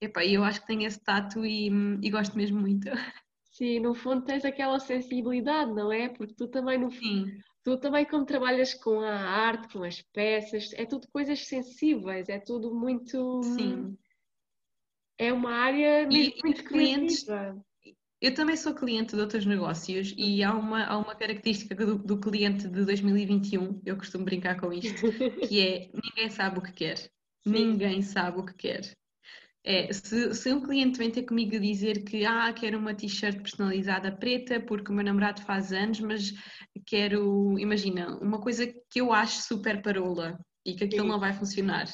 [0.00, 1.66] E eu acho que tenho esse tato e,
[2.00, 2.88] e gosto mesmo muito.
[3.56, 6.10] Sim, no fundo tens aquela sensibilidade, não é?
[6.10, 7.32] Porque tu também, no fundo,
[7.64, 12.38] tu também como trabalhas com a arte, com as peças, é tudo coisas sensíveis, é
[12.38, 13.42] tudo muito...
[13.42, 13.96] Sim.
[15.16, 17.24] É uma área e, muito clientes,
[18.20, 22.20] Eu também sou cliente de outros negócios e há uma, há uma característica do, do
[22.20, 25.00] cliente de 2021, eu costumo brincar com isto,
[25.48, 26.98] que é ninguém sabe o que quer.
[27.46, 27.52] Sim.
[27.52, 28.94] Ninguém sabe o que quer.
[29.68, 34.12] É, se, se, um cliente vem ter comigo dizer que ah, quero uma t-shirt personalizada
[34.12, 36.32] preta porque o meu namorado faz anos, mas
[36.86, 41.08] quero, imagina, uma coisa que eu acho super parola e que aquilo Sim.
[41.08, 41.86] não vai funcionar.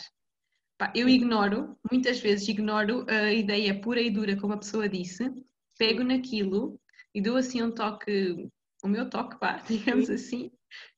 [0.77, 5.33] Pá, eu ignoro, muitas vezes ignoro a ideia pura e dura, como a pessoa disse,
[5.79, 6.79] pego naquilo
[7.15, 8.51] e dou assim um toque,
[8.85, 10.15] o meu toque, pá, digamos Sim.
[10.15, 10.51] assim,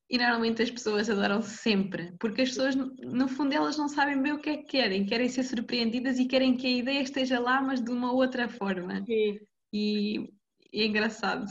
[0.09, 4.33] e normalmente as pessoas adoram sempre, porque as pessoas, no fundo, elas não sabem bem
[4.33, 7.62] o que é que querem, querem ser surpreendidas e querem que a ideia esteja lá,
[7.62, 9.05] mas de uma outra forma.
[9.07, 9.38] Sim.
[9.73, 10.31] E,
[10.73, 11.47] e é engraçado.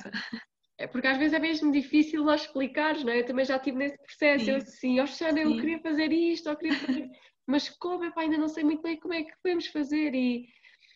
[0.77, 3.21] É porque às vezes é mesmo difícil nós explicar, não é?
[3.21, 4.45] Eu também já estive nesse processo.
[4.45, 4.51] Sim.
[4.51, 7.09] Eu assim, oh Xana, eu queria fazer isto, eu queria fazer...
[7.47, 8.05] mas como?
[8.05, 10.13] Epá, ainda não sei muito bem como é que podemos fazer.
[10.13, 10.47] E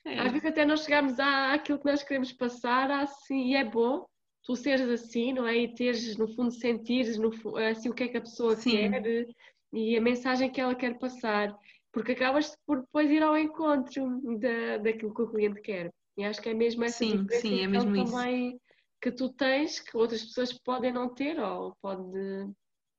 [0.06, 0.20] é.
[0.20, 4.06] às vezes até nós chegarmos àquilo que nós queremos passar, assim, e é bom,
[4.48, 5.58] tu seres assim, não é?
[5.58, 7.30] E teres, no fundo, sentires no,
[7.70, 8.90] assim, o que é que a pessoa Sim.
[8.90, 9.28] quer
[9.74, 11.54] e a mensagem que ela quer passar,
[11.92, 15.94] porque acabas por depois ir ao encontro da, daquilo que o cliente quer.
[16.18, 18.62] E acho que é mesmo essa sim, sim, é mesmo também isso.
[19.02, 22.02] que tu tens, que outras pessoas podem não ter, ou pode.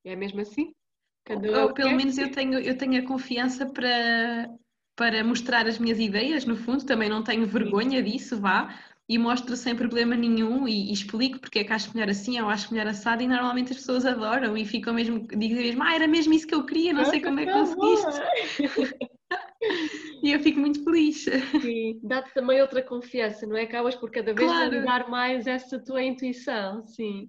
[0.05, 0.71] É mesmo assim?
[1.25, 4.47] Cada ou, pelo menos eu tenho, eu tenho a confiança para,
[4.95, 8.79] para mostrar as minhas ideias, no fundo, também não tenho vergonha disso, vá,
[9.09, 12.47] e mostro sem problema nenhum e, e, explico porque é que acho melhor assim ou
[12.47, 16.07] acho melhor assado e normalmente as pessoas adoram e ficam mesmo, dizem mesmo, ah, era
[16.07, 18.21] mesmo isso que eu queria, não sei como é que conseguiste.
[20.21, 21.25] e eu fico muito feliz.
[21.59, 23.63] Sim, dá-te também outra confiança, não é?
[23.63, 24.69] Acabas por cada vez claro.
[24.69, 27.27] validar mais essa tua intuição, sim.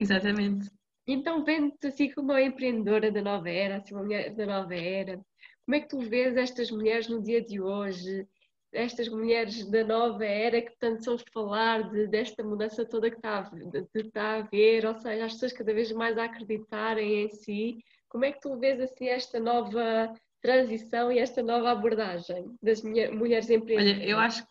[0.00, 0.70] Exatamente.
[1.06, 5.20] Então, vendo-te assim como uma empreendedora da nova era, assim, uma mulher da nova era,
[5.66, 8.26] como é que tu vês estas mulheres no dia de hoje?
[8.72, 13.38] Estas mulheres da nova era que tanto são falar de, desta mudança toda que está
[13.38, 17.28] a, de, está a haver, ou seja, as pessoas cada vez mais a acreditarem em
[17.28, 17.84] si.
[18.08, 23.50] Como é que tu vês assim esta nova transição e esta nova abordagem das mulheres
[23.50, 24.02] empreendedoras?
[24.02, 24.46] Olha, eu acho,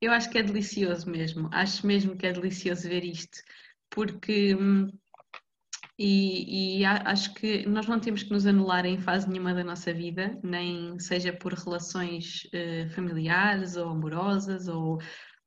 [0.00, 3.38] eu acho que é delicioso mesmo, acho mesmo que é delicioso ver isto,
[3.90, 4.90] porque hum,
[6.02, 9.92] e, e, acho que nós não temos que nos anular em fase nenhuma da nossa
[9.92, 14.98] vida, nem seja por relações uh, familiares ou amorosas, ou,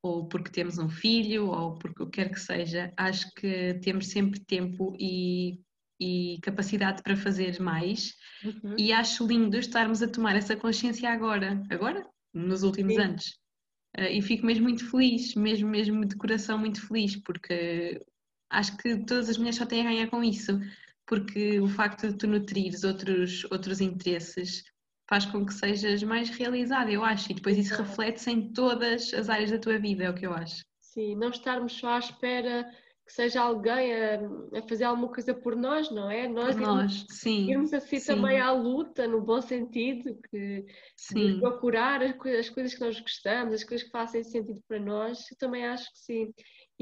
[0.03, 2.93] ou porque temos um filho, ou porque o que quer que seja.
[2.95, 5.59] Acho que temos sempre tempo e,
[5.99, 8.13] e capacidade para fazer mais,
[8.45, 8.75] uhum.
[8.77, 13.01] e acho lindo estarmos a tomar essa consciência agora, agora, nos últimos Sim.
[13.01, 13.25] anos.
[13.97, 17.99] Uh, e fico mesmo muito feliz, mesmo, mesmo de coração muito feliz, porque
[18.53, 20.59] acho que todas as mulheres só têm a ganhar com isso,
[21.05, 24.63] porque o facto de tu nutrires outros, outros interesses
[25.09, 29.29] faz com que sejas mais realizada, eu acho, e depois isso reflete-se em todas as
[29.29, 30.63] áreas da tua vida, é o que eu acho.
[30.79, 32.69] Sim, não estarmos só à espera
[33.05, 34.19] que seja alguém a,
[34.59, 36.27] a fazer alguma coisa por nós, não é?
[36.27, 37.51] Nós, por nós irmos, sim.
[37.51, 38.05] Irmos assim sim.
[38.05, 41.39] também à luta, no bom sentido, que sim.
[41.39, 45.37] procurar as, as coisas que nós gostamos, as coisas que fazem sentido para nós, eu
[45.37, 46.33] também acho que sim.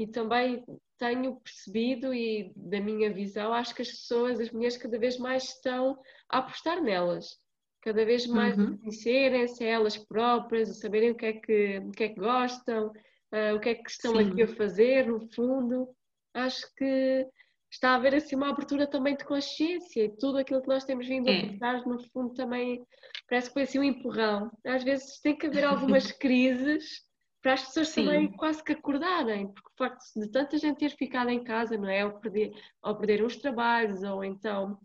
[0.02, 0.64] E também
[0.98, 5.44] tenho percebido e da minha visão, acho que as pessoas, as mulheres cada vez mais
[5.44, 7.38] estão a apostar nelas,
[7.80, 8.74] cada vez mais uhum.
[8.74, 12.88] a conhecerem-se elas próprias, a saberem o que é que, o que, é que gostam,
[12.88, 14.30] uh, o que é que estão Sim.
[14.30, 15.88] aqui a fazer, no fundo.
[16.34, 17.26] Acho que
[17.70, 21.06] está a haver assim uma abertura também de consciência e tudo aquilo que nós temos
[21.06, 21.46] vindo a é.
[21.48, 22.84] passar, no fundo, também
[23.28, 24.50] parece que foi assim um empurrão.
[24.64, 27.02] Às vezes tem que haver algumas crises
[27.42, 28.04] para as pessoas Sim.
[28.04, 31.88] também quase que acordarem, porque o facto de tanta gente ter ficado em casa, não
[31.88, 32.04] é?
[32.04, 34.78] Ou, perder, ou perderam os trabalhos, ou então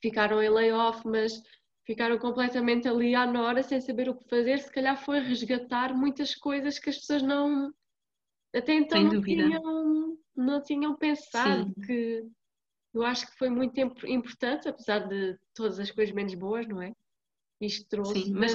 [0.00, 1.42] ficaram em layoff, mas
[1.84, 6.34] ficaram completamente ali à nora sem saber o que fazer, se calhar foi resgatar muitas
[6.34, 7.72] coisas que as pessoas não
[8.54, 11.74] até então não tinham, não tinham pensado Sim.
[11.84, 12.26] que
[12.94, 16.92] eu acho que foi muito importante, apesar de todas as coisas menos boas, não é?
[17.60, 18.24] Isto trouxe.
[18.24, 18.54] Sim, mas,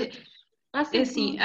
[0.74, 1.38] mas é, é assim,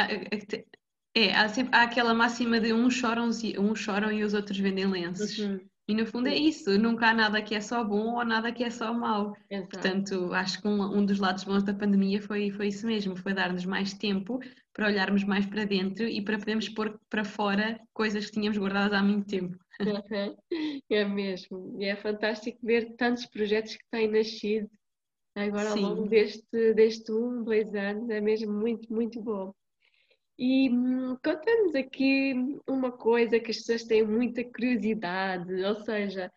[1.17, 4.87] é, há, sempre, há aquela máxima de uns choram, uns choram e os outros vendem
[4.87, 5.39] lenços.
[5.39, 5.59] Uhum.
[5.89, 8.63] E no fundo é isso, nunca há nada que é só bom ou nada que
[8.63, 9.35] é só mau.
[9.49, 9.71] Exato.
[9.71, 13.33] Portanto, acho que um, um, dos lados bons da pandemia foi, foi isso mesmo, foi
[13.33, 14.41] dar-nos mais tempo
[14.75, 18.93] para olharmos mais para dentro e para podermos pôr para fora coisas que tínhamos guardadas
[18.93, 19.57] há muito tempo.
[19.81, 20.37] Uhum.
[20.91, 24.69] É mesmo, e é fantástico ver tantos projetos que têm nascido
[25.35, 25.85] agora Sim.
[25.85, 29.55] ao longo deste, deste um, dois anos, é mesmo muito, muito bom.
[30.39, 32.35] E hum, conta-nos aqui
[32.69, 36.31] uma coisa que as pessoas têm muita curiosidade, ou seja,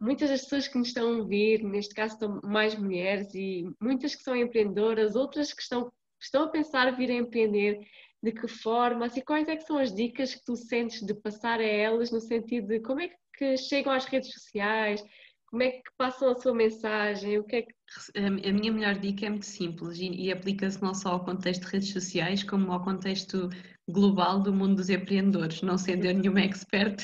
[0.00, 4.14] muitas das pessoas que nos estão a ouvir, neste caso estão mais mulheres e muitas
[4.14, 7.78] que são empreendedoras, outras que estão, estão a pensar vir a empreender,
[8.22, 11.60] de que forma, assim, quais é que são as dicas que tu sentes de passar
[11.60, 15.04] a elas no sentido de como é que chegam às redes sociais,
[15.46, 17.38] como é que passam a sua mensagem?
[17.38, 17.74] O que é que...
[18.16, 21.72] A minha melhor dica é muito simples e, e aplica-se não só ao contexto de
[21.72, 23.48] redes sociais, como ao contexto
[23.88, 26.96] global do mundo dos empreendedores, não sendo eu nenhuma expert,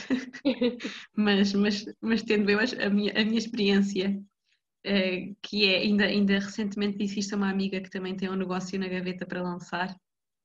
[1.16, 4.20] mas, mas, mas tendo eu a minha, a minha experiência,
[4.84, 8.36] eh, que é, ainda, ainda recentemente disse isto a uma amiga que também tem um
[8.36, 9.94] negócio na gaveta para lançar,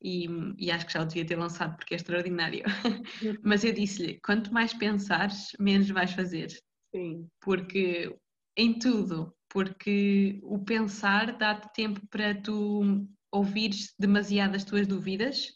[0.02, 0.28] e,
[0.60, 2.64] e, acho que já o devia ter lançado porque é extraordinário.
[3.44, 6.50] Mas eu disse-lhe: quanto mais pensares, menos vais fazer.
[6.94, 7.28] Sim.
[7.42, 8.16] Porque
[8.56, 15.54] em tudo, porque o pensar dá-te tempo para tu ouvires demasiado as tuas dúvidas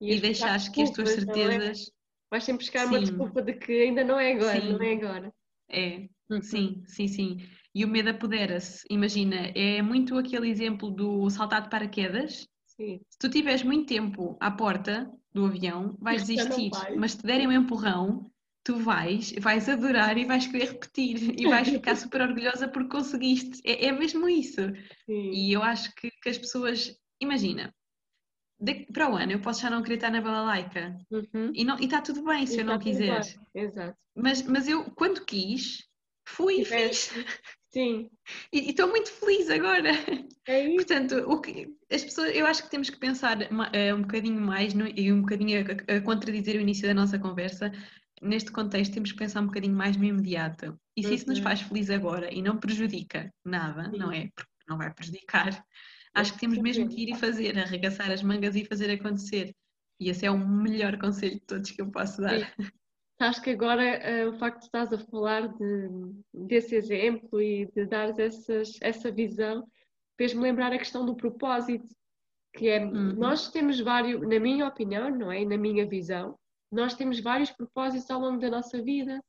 [0.00, 1.14] e, e deixares que as tuas é?
[1.16, 1.80] certezas.
[1.80, 1.92] É?
[2.30, 2.88] Vais sempre buscar sim.
[2.88, 4.72] uma desculpa de que ainda não é agora, sim.
[4.72, 5.34] não é agora.
[5.68, 6.40] É, uhum.
[6.40, 7.46] sim, sim, sim.
[7.74, 8.82] E o medo apodera-se.
[8.88, 12.48] Imagina, é muito aquele exemplo do saltar de paraquedas.
[12.64, 12.98] Sim.
[13.10, 16.70] Se tu tiveres muito tempo à porta do avião, vais desistir.
[16.96, 18.24] Mas se te derem um empurrão,
[18.64, 23.60] tu vais, vais adorar e vais querer repetir e vais ficar super orgulhosa porque conseguiste.
[23.64, 24.62] É, é mesmo isso.
[25.04, 25.30] Sim.
[25.32, 27.72] E eu acho que, que, as pessoas, imagina,
[28.58, 31.52] de, para o ano eu posso já não querer estar na balalaica uhum.
[31.54, 33.20] e está tudo bem se e eu não quiser.
[33.54, 33.96] Exato.
[34.16, 35.86] Mas, mas eu, quando quis,
[36.26, 37.12] fui e fiz.
[37.68, 38.08] Sim.
[38.52, 39.90] E estou muito feliz agora.
[40.46, 40.76] É isso.
[40.76, 44.74] Portanto, o que, as pessoas, eu acho que temos que pensar uh, um bocadinho mais
[44.74, 47.72] no, e um bocadinho a, a, contradizer o início da nossa conversa
[48.24, 50.78] neste contexto temos que pensar um bocadinho mais no imediato.
[50.96, 51.14] E se uhum.
[51.14, 51.44] isso nos uhum.
[51.44, 53.98] faz feliz agora e não prejudica nada, Sim.
[53.98, 54.30] não é?
[54.34, 55.64] Porque não vai prejudicar,
[56.14, 59.54] acho que temos mesmo que ir e fazer, arregaçar as mangas e fazer acontecer.
[60.00, 62.38] E esse é o melhor conselho de todos que eu posso dar.
[62.38, 62.68] Sim.
[63.20, 65.88] Acho que agora uh, o facto de estás a falar de,
[66.32, 69.64] desse exemplo e de dar essa visão
[70.16, 71.86] fez-me lembrar a questão do propósito,
[72.54, 73.14] que é, uhum.
[73.14, 75.44] nós temos vários, na minha opinião, não é?
[75.44, 76.36] Na minha visão,
[76.74, 79.22] nós temos vários propósitos ao longo da nossa vida.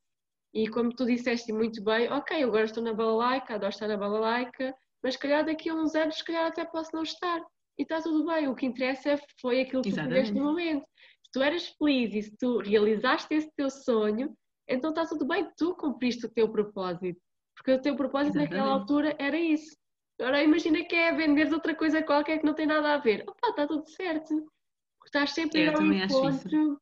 [0.52, 4.74] E como tu disseste muito bem, ok, agora estou na balalaica, adoro estar na balalaica,
[5.02, 7.40] mas se calhar daqui a uns anos, se calhar até posso não estar.
[7.78, 10.14] E está tudo bem, o que interessa foi aquilo que Exatamente.
[10.14, 10.86] tu fizeste no momento.
[11.24, 14.34] Se tu eras feliz e se tu realizaste esse teu sonho,
[14.68, 17.20] então está tudo bem, tu cumpriste o teu propósito.
[17.54, 18.56] Porque o teu propósito Exatamente.
[18.56, 19.76] naquela altura era isso.
[20.18, 23.24] Agora imagina que é venderes outra coisa qualquer que não tem nada a ver.
[23.28, 24.34] Opa, está tudo certo.
[24.98, 26.80] Porque estás sempre é, a ir ao encontro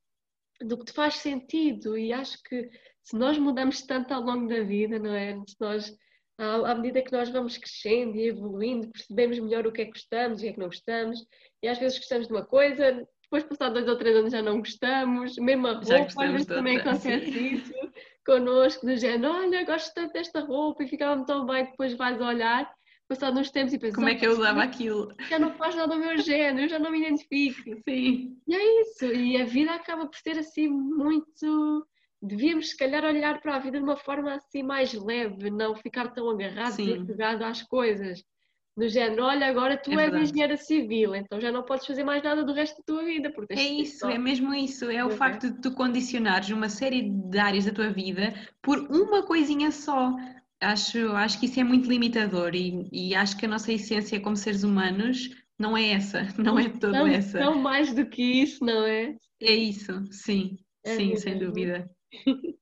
[0.67, 1.97] do que te faz sentido.
[1.97, 2.69] E acho que
[3.03, 5.35] se nós mudamos tanto ao longo da vida, não é?
[5.47, 5.97] Se nós,
[6.39, 10.43] à, medida que nós vamos crescendo e evoluindo, percebemos melhor o que é que gostamos
[10.43, 11.21] e o que é que não gostamos,
[11.63, 14.59] e às vezes gostamos de uma coisa, depois passar dois ou três anos já não
[14.59, 17.73] gostamos, mesmo a roupa, às vezes também acontece isso
[18.25, 22.73] connosco, do género, olha, gosto tanto desta roupa e ficava tão bem, depois vais olhar
[23.09, 25.15] passado uns tempos e pensar como é que eu usava aquilo?
[25.29, 27.63] Já não faz nada do meu género, eu já não me identifico.
[27.89, 28.37] Sim.
[28.47, 31.87] E é isso, e a vida acaba por ser assim muito.
[32.23, 36.09] Devíamos, se calhar, olhar para a vida de uma forma assim mais leve, não ficar
[36.09, 38.25] tão agarrado e apegado às coisas.
[38.77, 42.21] Do género, olha, agora tu é és engenheira civil, então já não podes fazer mais
[42.25, 43.31] nada do resto da tua vida.
[43.31, 44.91] Porque é isso, é mesmo isso.
[44.91, 45.17] É o é.
[45.17, 50.17] facto de tu condicionares uma série de áreas da tua vida por uma coisinha só.
[50.65, 54.37] Acho, acho que isso é muito limitador e, e acho que a nossa essência como
[54.37, 57.39] seres humanos não é essa, não é toda não, essa.
[57.39, 59.17] Não mais do que isso, não é?
[59.41, 61.89] É isso, sim, é sim, sem dúvida.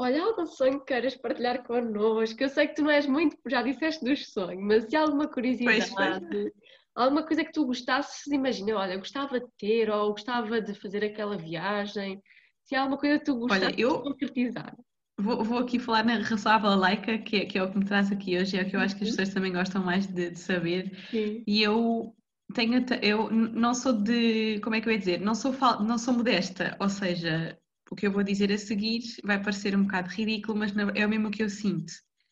[0.00, 2.40] Olha, algum sonho que queiras partilhar connosco?
[2.40, 5.26] Eu sei que tu não és muito, já disseste dos sonhos, mas se há alguma
[5.26, 6.52] curiosidade, pois, pois.
[6.94, 11.36] alguma coisa que tu gostasses, imagina, olha, gostava de ter ou gostava de fazer aquela
[11.36, 12.22] viagem,
[12.62, 13.96] se há alguma coisa que tu gostasses olha, eu...
[13.96, 14.76] de concretizar.
[15.20, 17.84] Vou, vou, aqui falar na relação à balaica, que é, que é o que me
[17.84, 19.16] traz aqui hoje, é o que eu acho que as uhum.
[19.16, 20.96] pessoas também gostam mais de, de saber.
[21.10, 21.42] Sim.
[21.44, 22.14] E eu
[22.54, 26.14] tenho, eu não sou de, como é que eu ia dizer, não sou, não sou
[26.14, 27.58] modesta, ou seja,
[27.90, 31.08] o que eu vou dizer a seguir vai parecer um bocado ridículo, mas é o
[31.08, 31.90] mesmo que eu sinto.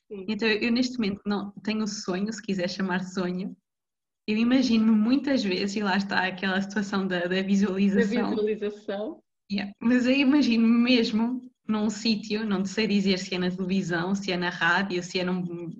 [0.08, 0.24] Sim.
[0.28, 3.56] Então eu neste momento não tenho o sonho, se quiser chamar sonho,
[4.28, 8.22] eu imagino muitas vezes, e lá está aquela situação da, da visualização.
[8.22, 9.22] Da visualização.
[9.50, 9.72] Yeah.
[9.80, 14.36] Mas eu imagino mesmo num sítio, não sei dizer se é na televisão, se é
[14.36, 15.70] na rádio, se é num.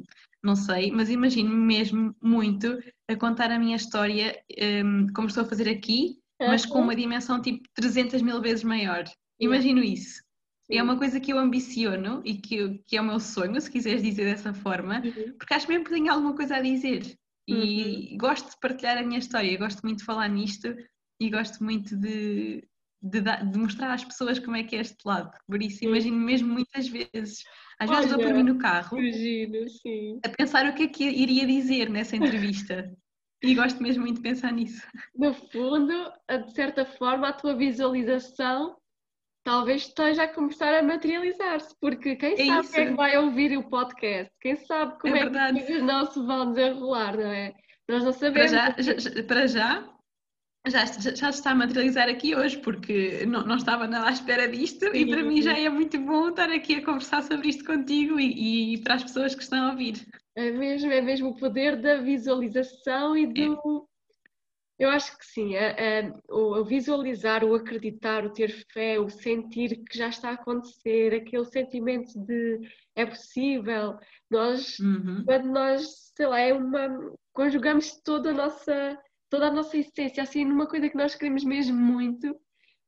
[0.42, 4.38] não sei, mas imagino mesmo muito a contar a minha história
[4.84, 9.04] um, como estou a fazer aqui, mas com uma dimensão tipo 300 mil vezes maior.
[9.40, 10.22] Imagino isso.
[10.70, 14.02] É uma coisa que eu ambiciono e que, que é o meu sonho, se quiseres
[14.02, 15.34] dizer dessa forma, uhum.
[15.38, 17.16] porque acho mesmo que tenho alguma coisa a dizer.
[17.48, 18.18] E uhum.
[18.18, 20.74] gosto de partilhar a minha história, gosto muito de falar nisto
[21.20, 22.66] e gosto muito de,
[23.02, 25.30] de, de, mostrar às pessoas como é que é este lado.
[25.46, 27.42] Por isso, imagino mesmo muitas vezes.
[27.78, 29.66] Às vezes dou para mim no carro imagino,
[30.24, 32.90] a pensar o que é que iria dizer nessa entrevista.
[33.42, 34.86] e gosto mesmo muito de pensar nisso.
[35.14, 36.12] No fundo,
[36.46, 38.76] de certa forma, a tua visualização
[39.46, 43.56] talvez esteja a começar a materializar-se, porque quem é sabe quem é que vai ouvir
[43.56, 47.30] o podcast, quem sabe como é, é que as coisas não se vão desenrolar, não
[47.30, 47.54] é?
[47.88, 48.50] Nós não sabemos.
[48.50, 49.95] Para já, para já,
[50.66, 54.90] já, já está a materializar aqui hoje, porque não, não estava nada à espera disto
[54.90, 55.28] sim, e para sim.
[55.28, 58.94] mim já é muito bom estar aqui a conversar sobre isto contigo e, e, para
[58.94, 60.06] as pessoas que estão a ouvir.
[60.34, 63.96] É mesmo, é mesmo o poder da visualização e do, é
[64.78, 69.82] eu acho que sim, é, é, o, visualizar, o acreditar, o ter fé, o sentir
[69.84, 72.60] que já está a acontecer, aquele sentimento de
[72.94, 73.98] é possível.
[74.30, 75.22] Nós, uhum.
[75.24, 76.88] quando nós, sei lá, é uma,
[77.32, 78.98] conjugamos toda a nossa,
[79.28, 82.34] toda a nossa essência, assim, numa coisa que nós queremos mesmo muito,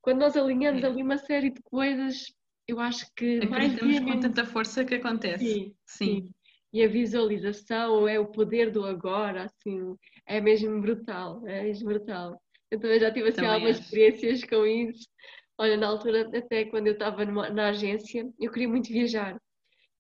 [0.00, 0.86] quando nós alinhamos é.
[0.86, 2.32] ali uma série de coisas,
[2.66, 3.38] eu acho que.
[3.38, 5.44] Acreditamos mais com tanta força que acontece.
[5.44, 6.22] Sim, sim.
[6.22, 6.30] sim.
[6.72, 9.96] E a visualização é o poder do agora, assim,
[10.26, 12.40] é mesmo brutal, é mesmo brutal.
[12.70, 15.08] Eu também já tive assim, algumas experiências com isso.
[15.56, 19.40] Olha, na altura, até quando eu estava na agência, eu queria muito viajar.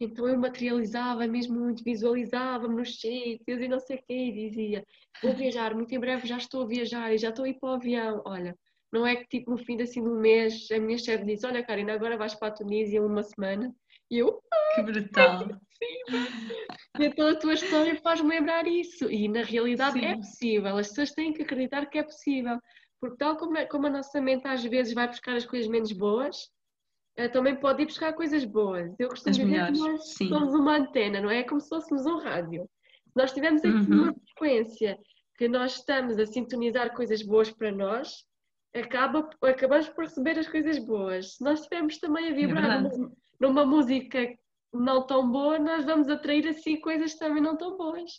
[0.00, 4.84] Então eu materializava mesmo muito, visualizava-me nos sítios e não sei o quê, e dizia,
[5.22, 7.70] vou viajar, muito em breve já estou a viajar e já estou a ir para
[7.70, 8.22] o avião.
[8.24, 8.56] Olha,
[8.92, 11.92] não é que tipo no fim assim, do mês a minha chefe disse, olha Karina,
[11.92, 13.74] agora vais para a Tunísia uma semana.
[14.10, 14.40] E eu,
[14.74, 15.48] que brutal!
[16.10, 19.10] E então a tua história faz-me lembrar isso.
[19.10, 20.06] E na realidade Sim.
[20.06, 20.76] é possível.
[20.76, 22.58] As pessoas têm que acreditar que é possível.
[23.00, 25.92] Porque tal como, é, como a nossa mente às vezes vai buscar as coisas menos
[25.92, 26.50] boas,
[27.26, 28.94] também pode ir buscar coisas boas.
[28.98, 30.28] Eu costumo as dizer melhores, que nós sim.
[30.28, 31.38] somos uma antena, não é?
[31.38, 32.68] É como se fôssemos um rádio.
[33.08, 34.02] Se nós tivermos aqui uhum.
[34.02, 34.96] uma frequência
[35.36, 38.24] que nós estamos a sintonizar coisas boas para nós,
[38.74, 41.34] acaba, acabamos por receber as coisas boas.
[41.34, 44.28] Se nós estivermos também a é vibrar é numa, numa música
[44.72, 48.12] não tão boa, nós vamos atrair assim coisas também não tão boas.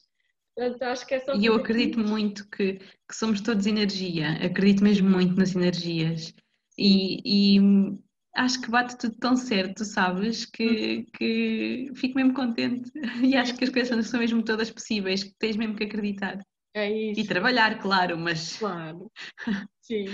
[0.55, 4.83] Portanto, acho que é só e eu acredito muito que, que, somos todos energia, acredito
[4.83, 6.33] mesmo muito nas energias.
[6.77, 7.59] E, e
[8.39, 12.89] acho que bate tudo tão certo, sabes, que, que fico mesmo contente.
[13.23, 16.39] E acho que as coisas são mesmo todas possíveis, que tens mesmo que acreditar.
[16.73, 17.19] É isso.
[17.19, 18.57] E trabalhar, claro, mas.
[18.57, 19.11] Claro.
[19.81, 20.05] Sim.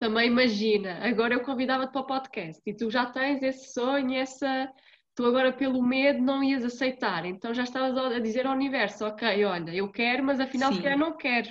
[0.00, 4.72] Também imagina, agora eu convidava-te para o podcast e tu já tens esse sonho, essa
[5.14, 9.44] tu agora pelo medo não ias aceitar, então já estavas a dizer ao universo, ok,
[9.44, 11.50] olha, eu quero, mas afinal se calhar não quero.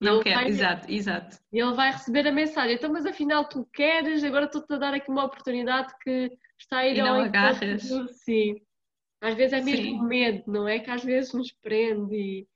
[0.00, 1.38] Não quero, exato, exato.
[1.52, 4.94] E ele vai receber a mensagem, então mas afinal tu queres, agora estou-te a dar
[4.94, 7.82] aqui uma oportunidade que está a ir e não agarras.
[8.12, 8.60] Sim.
[9.20, 10.78] Às vezes é mesmo o medo, não é?
[10.78, 12.46] Que às vezes nos prende e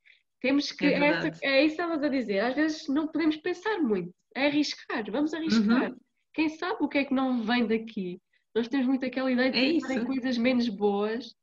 [0.41, 0.87] temos que.
[0.87, 2.39] É, é, é isso que estavas a dizer.
[2.41, 4.13] Às vezes não podemos pensar muito.
[4.35, 5.91] É arriscar, vamos arriscar.
[5.91, 5.97] Uhum.
[6.33, 8.21] Quem sabe o que é que não vem daqui?
[8.55, 11.35] Nós temos muito aquela ideia de é coisas menos boas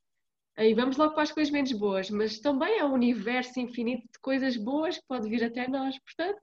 [0.60, 4.20] e vamos logo para as coisas menos boas, mas também há um universo infinito de
[4.22, 6.42] coisas boas que pode vir até nós, portanto.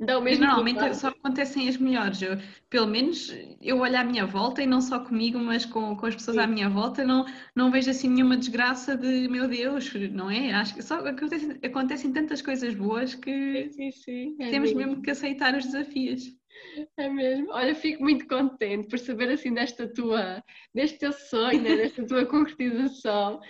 [0.00, 2.20] Dá o mesmo normalmente só acontecem as melhores.
[2.20, 2.36] Eu,
[2.68, 6.16] pelo menos eu olho à minha volta e não só comigo, mas com, com as
[6.16, 6.42] pessoas Sim.
[6.42, 10.52] à minha volta, não, não vejo assim nenhuma desgraça de meu Deus, não é?
[10.52, 14.90] Acho que só acontecem, acontecem tantas coisas boas que Sim, sim, é temos mesmo.
[14.90, 16.24] mesmo que aceitar os desafios.
[16.96, 17.50] É mesmo.
[17.50, 20.42] Olha, fico muito contente por saber assim desta tua,
[20.74, 21.76] deste teu sonho, né?
[21.76, 23.40] desta tua concretização,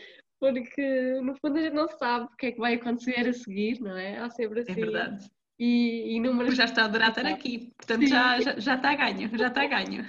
[0.40, 3.80] porque no fundo a gente não sabe o que é que vai acontecer a seguir,
[3.80, 4.18] não é?
[4.18, 4.72] Há sempre assim.
[4.72, 5.26] É verdade.
[5.58, 6.48] E inúmeras.
[6.48, 8.08] Mas já está a adorar estar aqui, portanto Sim.
[8.08, 10.04] já, já, já está a ganho, já está a ganho.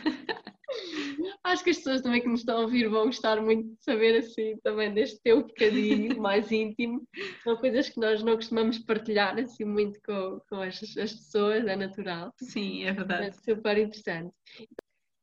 [1.44, 4.18] Acho que as pessoas também que nos estão a ouvir vão gostar muito de saber
[4.18, 7.08] assim também deste teu bocadinho mais íntimo.
[7.44, 11.76] São coisas que nós não costumamos partilhar assim muito com, com as, as pessoas, é
[11.76, 12.34] natural.
[12.42, 13.38] Sim, é É verdade.
[13.44, 14.34] super interessante.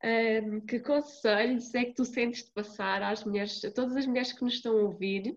[0.05, 4.33] Ahm, que conselhos é que tu sentes de passar às mulheres, a todas as mulheres
[4.33, 5.37] que nos estão a ouvir?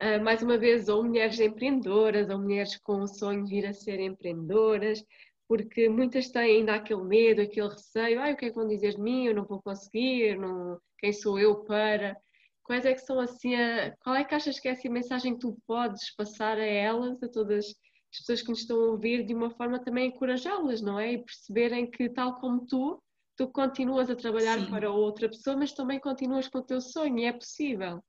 [0.00, 3.72] Ah, mais uma vez, ou mulheres empreendedoras, ou mulheres com o sonho de vir a
[3.74, 5.04] ser empreendedoras,
[5.50, 8.94] porque muitas têm ainda aquele medo, aquele receio, ai, o que é que vão dizer
[8.94, 9.24] de mim?
[9.24, 10.78] Eu não vou conseguir, não...
[10.96, 12.16] quem sou eu para?
[12.62, 13.92] Quais é que são assim, a...
[13.96, 17.28] qual é que achas que é essa mensagem que tu podes passar a elas, a
[17.28, 21.14] todas as pessoas que nos estão a ouvir, de uma forma também encorajá-las, não é?
[21.14, 23.02] E perceberem que, tal como tu,
[23.36, 24.70] tu continuas a trabalhar Sim.
[24.70, 28.00] para outra pessoa, mas também continuas com o teu sonho e é possível.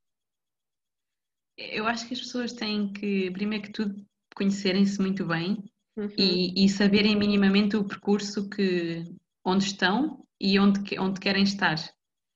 [1.58, 3.96] Eu acho que as pessoas têm que, primeiro que tudo,
[4.36, 5.58] conhecerem-se muito bem
[6.02, 6.10] Uhum.
[6.18, 9.04] e, e saberem minimamente o percurso que,
[9.46, 11.78] onde estão e onde, onde querem estar.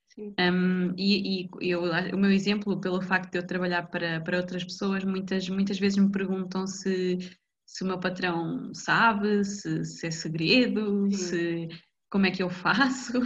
[0.09, 0.35] Sim.
[0.39, 1.81] Um, e, e eu,
[2.13, 5.97] o meu exemplo, pelo facto de eu trabalhar para, para outras pessoas, muitas, muitas vezes
[5.97, 7.17] me perguntam se,
[7.65, 11.67] se o meu patrão sabe, se, se é segredo, se,
[12.09, 13.19] como é que eu faço.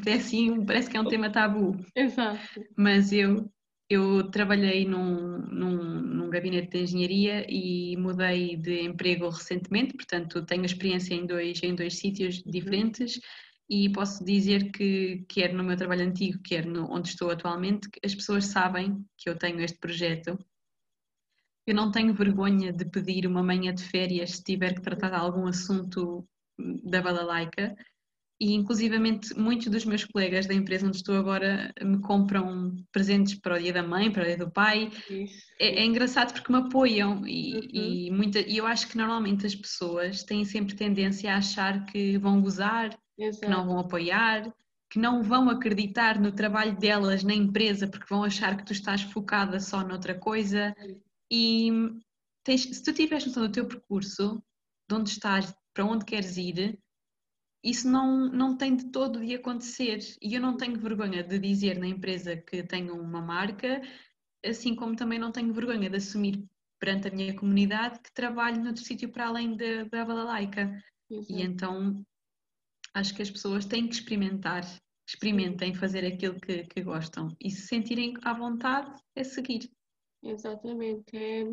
[0.00, 1.76] Até assim, parece que é um tema tabu.
[1.94, 2.40] Exato.
[2.76, 3.52] Mas eu,
[3.92, 10.64] eu trabalhei num, num, num gabinete de engenharia e mudei de emprego recentemente, portanto tenho
[10.64, 13.20] experiência em dois, em dois sítios diferentes
[13.68, 18.14] e posso dizer que, quer no meu trabalho antigo, quer no, onde estou atualmente, as
[18.14, 20.38] pessoas sabem que eu tenho este projeto.
[21.66, 25.16] Eu não tenho vergonha de pedir uma manhã de férias se tiver que tratar de
[25.16, 26.26] algum assunto
[26.84, 27.74] da balalaica
[28.42, 33.54] e inclusivamente muitos dos meus colegas da empresa onde estou agora me compram presentes para
[33.54, 34.90] o dia da mãe, para o dia do pai.
[35.60, 38.06] É, é engraçado porque me apoiam e, Uhum.
[38.08, 42.18] e muita, e eu acho que normalmente as pessoas têm sempre tendência a achar que
[42.18, 43.66] vão gozar, que não Exato.
[43.68, 44.52] vão apoiar,
[44.90, 49.02] que não vão acreditar no trabalho delas na empresa porque vão achar que tu estás
[49.02, 50.74] focada só noutra coisa.
[51.30, 51.70] E
[52.42, 54.42] tens- se tu tiveres noção do teu percurso,
[54.88, 56.81] de onde estás, para onde queres ir,
[57.62, 59.98] isso não, não tem de todo de acontecer.
[60.20, 63.80] E eu não tenho vergonha de dizer na empresa que tenho uma marca,
[64.44, 66.44] assim como também não tenho vergonha de assumir
[66.78, 70.82] perante a minha comunidade que trabalho noutro sítio para além da, da balalaica.
[71.10, 72.04] E então
[72.94, 74.64] acho que as pessoas têm que experimentar,
[75.06, 79.70] experimentem fazer aquilo que, que gostam e se sentirem à vontade é seguir.
[80.22, 81.16] Exatamente.
[81.16, 81.44] É,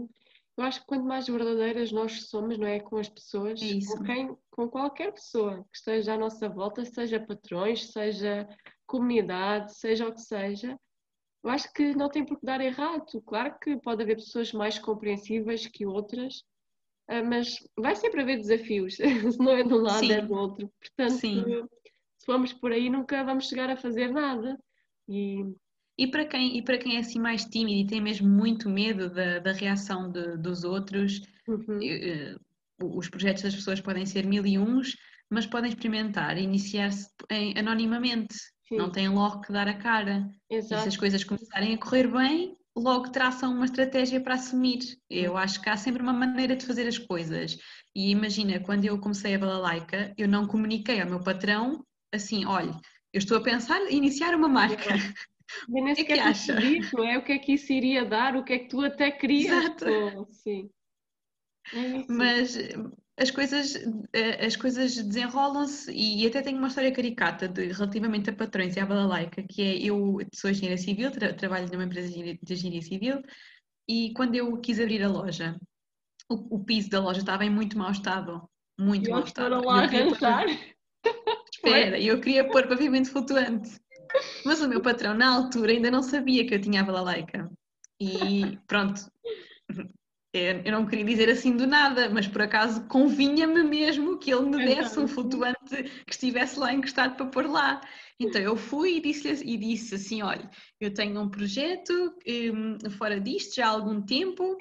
[0.60, 2.82] eu acho que quanto mais verdadeiras nós somos, não é?
[2.82, 7.18] Com as pessoas, É com quem, com qualquer pessoa que esteja à nossa volta, seja
[7.18, 8.46] patrões, seja
[8.86, 10.78] comunidade, seja o que seja,
[11.42, 13.06] eu acho que não tem por que dar errado.
[13.26, 16.44] Claro que pode haver pessoas mais compreensíveis que outras,
[17.08, 18.98] ah, mas vai sempre haver desafios,
[19.32, 20.28] se não é de um lado, é Sim.
[20.28, 20.70] do outro.
[20.78, 21.44] Portanto, Sim.
[22.18, 24.60] se formos por aí, nunca vamos chegar a fazer nada.
[25.08, 25.46] E
[26.00, 29.10] E para quem, e para quem é assim mais tímido e tem mesmo muito medo
[29.10, 32.38] da, da reação de- dos outros, uhum, eh,
[32.82, 34.96] os projetos das pessoas podem ser mil e uns,
[35.30, 37.10] mas podem experimentar, iniciar-se
[37.58, 38.34] anonimamente.
[38.68, 40.26] sim, Não têm logo que dar a cara.
[40.50, 40.88] E se exato.
[40.88, 44.80] as coisas começarem a correr bem, logo traçam uma estratégia para assumir.
[45.10, 47.58] Eu acho que há sempre uma maneira de fazer as coisas.
[47.94, 51.84] E imagina, quando eu comecei a balalaica, eu não comuniquei ao meu patrão
[52.14, 52.72] assim, olha,
[53.14, 54.92] eu estou a pensar em iniciar uma marca.
[55.68, 56.54] Eu nem que é sequer que acha?
[56.54, 57.18] percebi, não é?
[57.18, 59.52] O que é que isso iria dar, o que é que tu até querias.
[59.66, 59.86] Exato.
[59.86, 60.70] pô, Sim.
[61.74, 62.06] É.
[62.08, 62.74] Mas eh,
[63.18, 63.76] as coisas,
[64.14, 68.80] eh, as coisas desenrolam-se e até tenho uma história caricata de, relativamente a patrões e
[68.80, 73.22] à balalaica, que é eu sou engenheira civil, tra- trabalho numa empresa de engenharia- civil
[73.88, 75.60] e quando eu quis abrir a loja,
[76.30, 79.50] o, o piso da loja estava em muito mau estado, muito E mau estado.
[79.56, 80.76] foram lá eu queria pôr- arranjar.
[81.54, 83.80] Espera, eu queria pôr pavimento flutuante.
[84.46, 87.50] Mas o meu patrão, na altura, ainda não sabia que eu tinha a balalaica.
[88.00, 89.12] E pronto,
[90.66, 94.66] eu não queria dizer assim do nada, mas por acaso convinha-me mesmo que ele me
[94.66, 97.82] desse um flutuante que estivesse lá encostado para pôr lá.
[98.20, 102.14] Então eu fui e disse, e disse assim: olha, eu tenho um projeto
[102.54, 104.58] um, fora disto já há algum tempo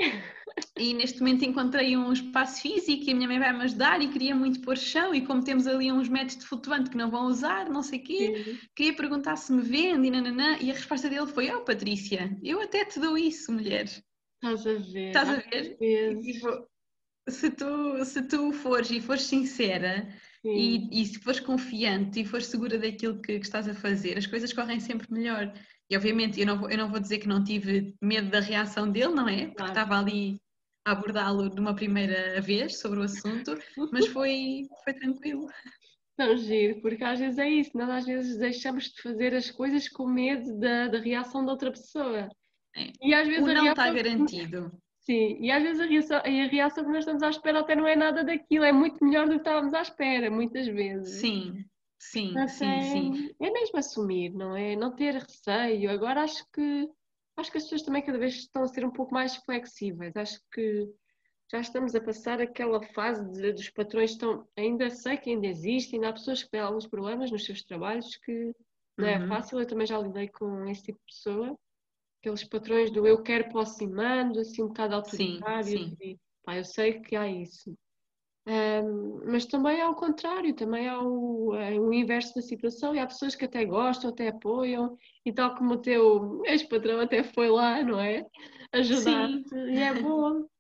[0.79, 4.09] e neste momento encontrei um espaço físico e a minha mãe vai me ajudar e
[4.09, 7.27] queria muito pôr chão e como temos ali uns métodos de flutuante que não vão
[7.27, 8.59] usar, não sei o quê, Sim.
[8.77, 10.57] queria perguntar se me vende e nananã.
[10.61, 13.89] E a resposta dele foi: oh Patrícia, eu até te dou isso, mulher.
[14.43, 15.07] Estás a ver.
[15.09, 15.77] Estás a ver?
[16.21, 16.69] Tipo,
[17.29, 20.09] se tu, se tu fores e fores sincera
[20.45, 24.27] e, e, se fores confiante e fores segura daquilo que, que, estás a fazer, as
[24.27, 25.53] coisas correm sempre melhor.
[25.91, 28.91] E obviamente eu não, vou, eu não vou dizer que não tive medo da reação
[28.91, 29.47] dele, não é?
[29.47, 29.73] Porque claro.
[29.73, 30.41] estava ali
[30.87, 33.59] a abordá-lo de uma primeira vez sobre o assunto,
[33.93, 35.49] mas foi, foi tranquilo.
[36.17, 39.89] Não, giro, porque às vezes é isso, nós às vezes deixamos de fazer as coisas
[39.89, 42.29] com medo da, da reação da outra pessoa.
[42.77, 42.93] É.
[43.01, 44.73] E às vezes o não está garantido.
[45.01, 47.89] Sim, e às vezes a reação, a reação que nós estamos à espera até não
[47.89, 51.21] é nada daquilo, é muito melhor do que estávamos à espera, muitas vezes.
[51.21, 51.65] Sim,
[51.99, 53.35] sim, Mas sim, é, sim.
[53.41, 54.77] É mesmo assumir, não é?
[54.77, 55.91] Não ter receio.
[55.91, 56.87] Agora acho que
[57.39, 60.15] acho que as pessoas também cada vez estão a ser um pouco mais flexíveis.
[60.15, 60.87] Acho que
[61.51, 65.95] já estamos a passar aquela fase de, dos patrões estão, ainda sei que ainda existe,
[65.95, 68.55] ainda há pessoas que têm alguns problemas nos seus trabalhos que
[68.99, 69.29] não é uhum.
[69.29, 71.59] fácil, eu também já lidei com esse tipo de pessoa
[72.21, 75.69] aqueles patrões do eu quero, posso e mando, assim um bocado autoritários.
[75.69, 75.97] Sim, sim.
[76.01, 77.77] E, pá, eu sei que há isso.
[78.47, 82.99] Um, mas também há o contrário, também há o, é o inverso da situação e
[82.99, 87.51] há pessoas que até gostam, até apoiam e tal como o teu ex-patrão até foi
[87.51, 88.25] lá, não é?
[88.73, 90.47] Ajudar-te e é bom.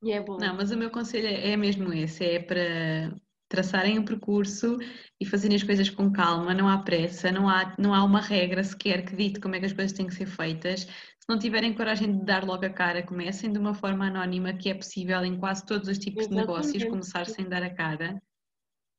[0.00, 0.36] E é bom.
[0.38, 3.12] Não, mas o meu conselho é, é mesmo esse, é para
[3.48, 4.78] traçarem o um percurso
[5.20, 8.62] e fazerem as coisas com calma, não há pressa, não há, não há uma regra
[8.62, 10.82] sequer que dite como é que as coisas têm que ser feitas.
[10.82, 14.68] Se não tiverem coragem de dar logo a cara, comecem de uma forma anónima, que
[14.68, 16.46] é possível em quase todos os tipos Exatamente.
[16.46, 18.20] de negócios, começar sem dar a cara.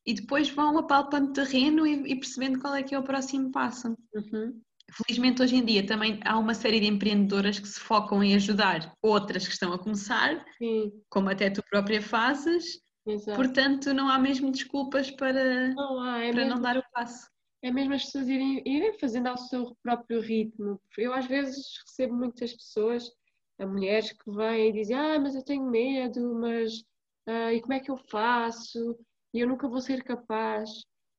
[0.06, 3.96] E depois vão apalpando terreno e, e percebendo qual é que é o próximo passo.
[4.14, 4.60] Uhum.
[4.92, 8.92] Felizmente hoje em dia também há uma série de empreendedoras que se focam em ajudar
[9.04, 10.92] outras que estão a começar, Sim.
[11.10, 13.36] como até tu própria fazes, Exato.
[13.36, 17.30] Portanto, não há mesmo desculpas para não, há, é para mesmo, não dar o passo.
[17.62, 20.80] É mesmo as pessoas irem, irem fazendo ao seu próprio ritmo.
[20.98, 23.12] Eu às vezes recebo muitas pessoas,
[23.60, 26.84] mulheres que vêm e dizem ah, mas eu tenho medo, mas
[27.28, 28.98] ah, e como é que eu faço?
[29.34, 30.70] E eu nunca vou ser capaz.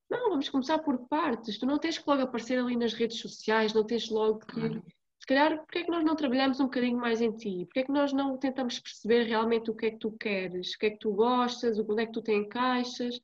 [0.08, 1.58] Não, vamos começar por partes.
[1.58, 4.82] Tu não tens que logo aparecer ali nas redes sociais, não tens logo que claro
[5.20, 7.66] se calhar, porque é que nós não trabalhamos um bocadinho mais em ti?
[7.66, 10.78] Porque é que nós não tentamos perceber realmente o que é que tu queres, o
[10.78, 13.20] que é que tu gostas, onde é que tu te encaixas?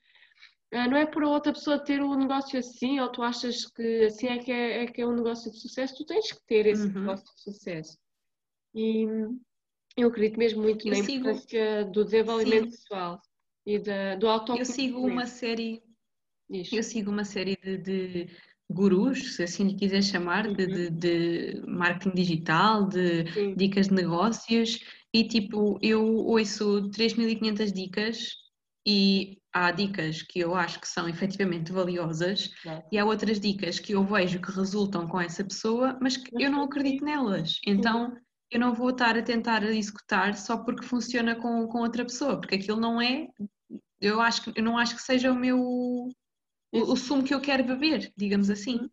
[0.70, 4.26] Ah, não é por outra pessoa ter um negócio assim, ou tu achas que assim
[4.26, 6.86] é que é, é que é um negócio de sucesso, tu tens que ter esse
[6.86, 7.00] uhum.
[7.00, 7.98] negócio de sucesso.
[8.74, 9.06] E
[9.96, 11.30] eu acredito mesmo muito eu na sigo...
[11.30, 13.22] importância do desenvolvimento pessoal
[13.64, 14.82] e da, do autoconhecimento.
[14.82, 15.82] Eu sigo uma série,
[16.50, 18.30] eu sigo uma série de, de
[18.68, 20.98] gurus, se assim lhe quiser chamar, de, de, uhum.
[20.98, 23.54] de marketing digital, de Sim.
[23.54, 24.80] dicas de negócios,
[25.14, 28.34] e tipo, eu ouço 3.500 dicas
[28.86, 32.50] e há dicas que eu acho que são efetivamente valiosas
[32.92, 36.50] e há outras dicas que eu vejo que resultam com essa pessoa, mas que eu
[36.50, 37.58] não acredito nelas.
[37.66, 38.14] Então
[38.50, 42.56] eu não vou estar a tentar executar só porque funciona com, com outra pessoa, porque
[42.56, 43.26] aquilo não é,
[44.00, 46.08] eu acho que eu não acho que seja o meu
[46.80, 48.88] o, o sumo que eu quero beber, digamos assim.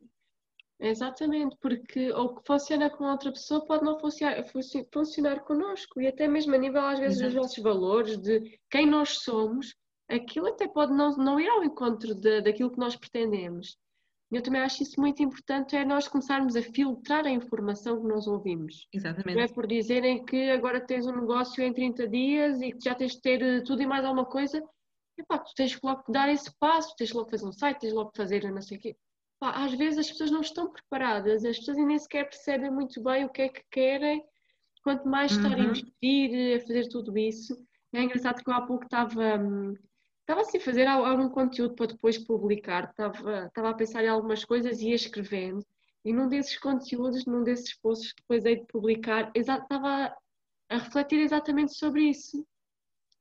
[0.80, 4.44] Exatamente, porque o que funciona com outra pessoa pode não funcionar,
[4.92, 7.34] funcionar connosco e até mesmo a nível às vezes Exato.
[7.34, 9.74] dos nossos valores, de quem nós somos,
[10.10, 13.78] aquilo até pode não, não ir ao encontro de, daquilo que nós pretendemos.
[14.32, 18.26] Eu também acho isso muito importante, é nós começarmos a filtrar a informação que nós
[18.26, 18.88] ouvimos.
[18.92, 19.36] Exatamente.
[19.36, 22.96] Não é por dizerem que agora tens um negócio em 30 dias e que já
[22.96, 24.62] tens de ter eh, tudo e mais alguma coisa,
[25.18, 28.12] epá, tu tens que logo dar esse passo, tens logo fazer um site, tens logo
[28.16, 28.98] fazer não sei o quê.
[29.38, 33.26] Epá, às vezes as pessoas não estão preparadas, as pessoas nem sequer percebem muito bem
[33.26, 34.24] o que é que querem,
[34.84, 35.56] quanto mais estar uhum.
[35.56, 37.58] a investir, a fazer tudo isso.
[37.94, 39.78] É engraçado que eu há pouco estava, hum,
[40.22, 44.44] estava assim a fazer algum conteúdo para depois publicar, estava, estava a pensar em algumas
[44.44, 45.66] coisas e ia escrevendo.
[46.04, 50.14] E num desses conteúdos, num desses posts que depois hei de publicar, estava
[50.70, 52.46] a refletir exatamente sobre isso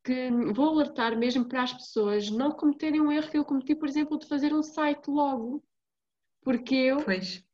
[0.05, 3.89] que vou alertar mesmo para as pessoas não cometerem um erro que eu cometi, por
[3.89, 5.63] exemplo, de fazer um site logo.
[6.43, 7.45] Porque eu pois.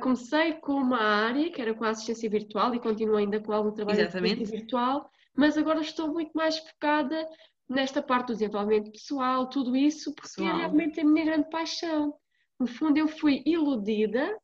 [0.00, 3.72] comecei com uma área que era com a assistência virtual e continuo ainda com algum
[3.72, 4.44] trabalho Exatamente.
[4.44, 7.28] virtual, mas agora estou muito mais focada
[7.68, 10.56] nesta parte do desenvolvimento pessoal, tudo isso, porque é pessoal.
[10.56, 12.14] é realmente a minha grande paixão.
[12.60, 14.38] No fundo, eu fui iludida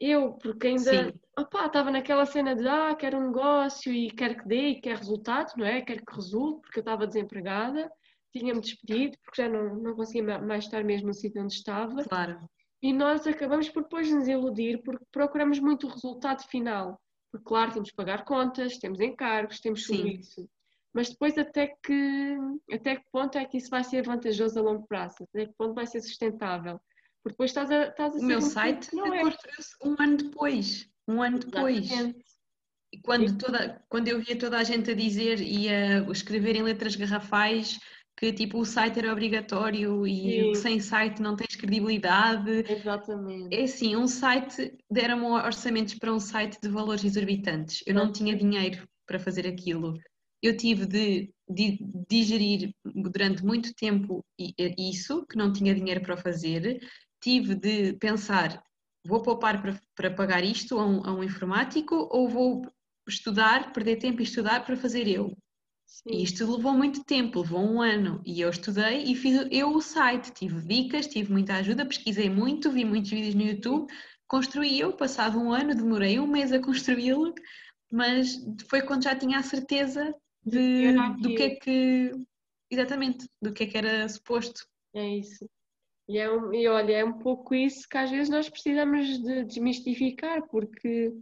[0.00, 4.68] Eu, porque ainda estava naquela cena de ah, quero um negócio e quero que dê
[4.68, 5.82] e quero resultados, não é?
[5.82, 7.92] Quero que resulte, porque eu estava desempregada,
[8.32, 12.02] tinha-me despedido, porque já não, não conseguia mais estar mesmo no sítio onde estava.
[12.04, 12.38] Claro.
[12.82, 16.98] E nós acabamos por depois nos iludir, porque procuramos muito o resultado final.
[17.30, 20.48] Porque, claro, temos que pagar contas, temos encargos, temos tudo isso.
[20.92, 22.36] Mas depois, até que,
[22.72, 25.22] até que ponto é que isso vai ser vantajoso a longo prazo?
[25.22, 26.80] Até que ponto vai ser sustentável?
[27.22, 29.20] Porque depois estás a, estás a O meu site não é.
[29.20, 30.88] construiu-se um ano depois.
[31.06, 31.90] Um ano depois.
[32.92, 36.62] E quando, toda, quando eu via toda a gente a dizer e a escrever em
[36.62, 37.78] letras garrafais
[38.20, 40.54] que tipo o site era obrigatório e Sim.
[40.54, 42.64] sem site não tens credibilidade.
[42.70, 43.56] Exatamente.
[43.56, 47.82] É assim, um site, deram-me orçamentos para um site de valores exorbitantes.
[47.86, 49.98] Eu não tinha dinheiro para fazer aquilo.
[50.42, 56.78] Eu tive de, de digerir durante muito tempo isso, que não tinha dinheiro para fazer.
[57.20, 58.62] Tive de pensar,
[59.04, 62.62] vou poupar para, para pagar isto a um, a um informático ou vou
[63.08, 65.36] estudar, perder tempo e estudar para fazer eu?
[65.86, 66.14] Sim.
[66.14, 68.22] E isto levou muito tempo, levou um ano.
[68.24, 70.32] E eu estudei e fiz eu o site.
[70.32, 73.92] Tive dicas, tive muita ajuda, pesquisei muito, vi muitos vídeos no YouTube,
[74.26, 74.92] construí eu.
[74.92, 77.34] Passado um ano, demorei um mês a construí-lo,
[77.90, 80.14] mas foi quando já tinha a certeza
[80.46, 82.12] de, do que é que.
[82.70, 84.64] Exatamente, do que é que era suposto.
[84.94, 85.44] É isso.
[86.10, 89.44] E, é um, e olha, é um pouco isso que às vezes nós precisamos de
[89.44, 91.14] desmistificar, porque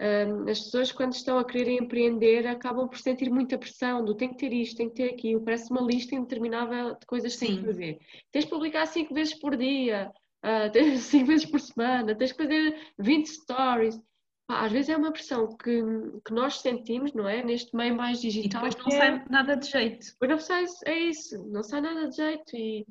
[0.00, 4.30] um, as pessoas, quando estão a querer empreender, acabam por sentir muita pressão do tem
[4.30, 7.60] que ter isto, tem que ter aquilo, parece uma lista interminável de coisas que tens
[7.60, 7.98] que fazer.
[8.32, 10.10] Tens de publicar cinco vezes por dia,
[10.44, 14.00] uh, tens cinco vezes por semana, tens que fazer 20 stories.
[14.50, 15.80] Às vezes é uma pressão que,
[16.24, 17.44] que nós sentimos, não é?
[17.44, 18.66] Neste meio mais digital.
[18.66, 19.24] E depois não sai é...
[19.30, 20.06] nada de jeito.
[20.06, 22.56] Depois não sai, é isso, não sai nada de jeito.
[22.56, 22.84] E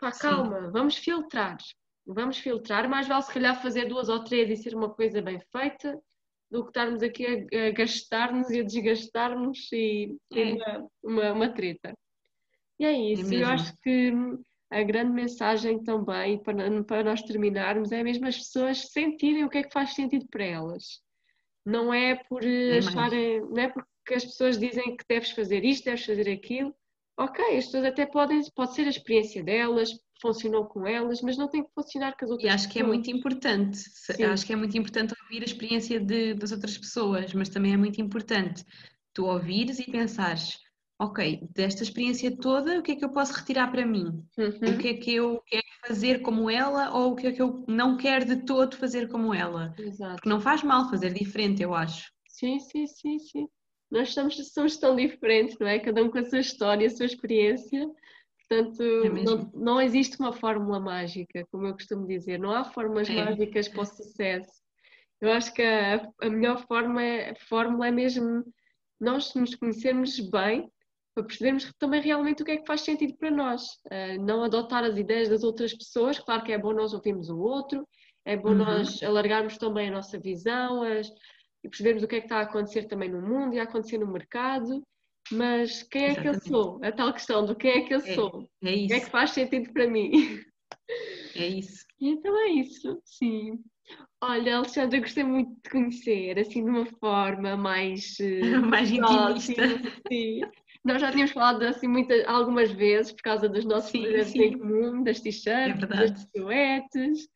[0.00, 1.58] pá, calma, vamos filtrar.
[2.06, 5.38] Vamos filtrar, mais vale se calhar fazer duas ou três e ser uma coisa bem
[5.52, 6.00] feita
[6.50, 10.52] do que estarmos aqui a, a gastar-nos e a desgastar-nos e ter é.
[10.54, 11.94] uma, uma, uma, treta.
[12.78, 14.12] E é isso, é eu acho que
[14.70, 19.58] a grande mensagem também, para, para nós terminarmos, é mesmo as pessoas sentirem o que
[19.58, 21.00] é que faz sentido para elas.
[21.64, 25.84] Não é por é acharem, não é porque as pessoas dizem que deves fazer isto,
[25.84, 26.74] deves fazer aquilo.
[27.20, 29.90] Ok, as pessoas até podem, pode ser a experiência delas,
[30.22, 32.72] funcionou com elas, mas não tem que funcionar com as outras E acho pessoas.
[32.72, 34.24] que é muito importante, Sim.
[34.24, 37.76] acho que é muito importante ouvir a experiência de, das outras pessoas, mas também é
[37.76, 38.64] muito importante
[39.12, 40.58] tu ouvires e pensares,
[40.98, 44.24] ok, desta experiência toda, o que é que eu posso retirar para mim?
[44.38, 44.74] Uhum.
[44.74, 47.64] O que é que eu quero fazer como ela ou o que é que eu
[47.68, 49.74] não quero de todo fazer como ela?
[49.78, 50.14] Exato.
[50.16, 52.10] Porque não faz mal fazer diferente, eu acho.
[52.28, 53.48] Sim, sim, sim, sim.
[53.90, 55.78] Nós somos, somos tão diferentes, não é?
[55.78, 57.88] Cada um com a sua história, a sua experiência.
[58.48, 63.08] Portanto, é não, não, existe uma fórmula mágica, como eu costumo dizer, não há fórmulas
[63.08, 63.14] é.
[63.14, 64.60] mágicas para o sucesso.
[65.20, 68.44] Eu acho que a, a melhor forma é, fórmula é mesmo
[69.00, 70.70] nós nos conhecermos bem,
[71.14, 73.62] para percebermos também realmente o que é que faz sentido para nós.
[73.86, 77.38] Uh, não adotar as ideias das outras pessoas, claro que é bom nós ouvirmos o
[77.38, 77.86] outro,
[78.24, 78.56] é bom uhum.
[78.56, 81.10] nós alargarmos também a nossa visão as,
[81.62, 83.98] e percebermos o que é que está a acontecer também no mundo e a acontecer
[83.98, 84.82] no mercado
[85.30, 86.40] mas quem é Exatamente.
[86.40, 86.80] que eu sou?
[86.82, 88.48] A tal questão do quem é que eu é, sou.
[88.64, 88.84] É isso.
[88.84, 90.40] O que é que faz sentido para mim?
[91.36, 91.80] É isso.
[92.02, 93.58] Então é isso, sim.
[94.22, 98.16] Olha, Alexandra, eu gostei muito de conhecer, assim, de uma forma mais...
[98.70, 99.62] mais intimista.
[100.08, 100.40] Sim.
[100.82, 104.42] Nós já tínhamos falado assim muitas, algumas vezes por causa dos nossos sim, projetos sim.
[104.44, 107.28] em comum, das t-shirts, é das silhuetes.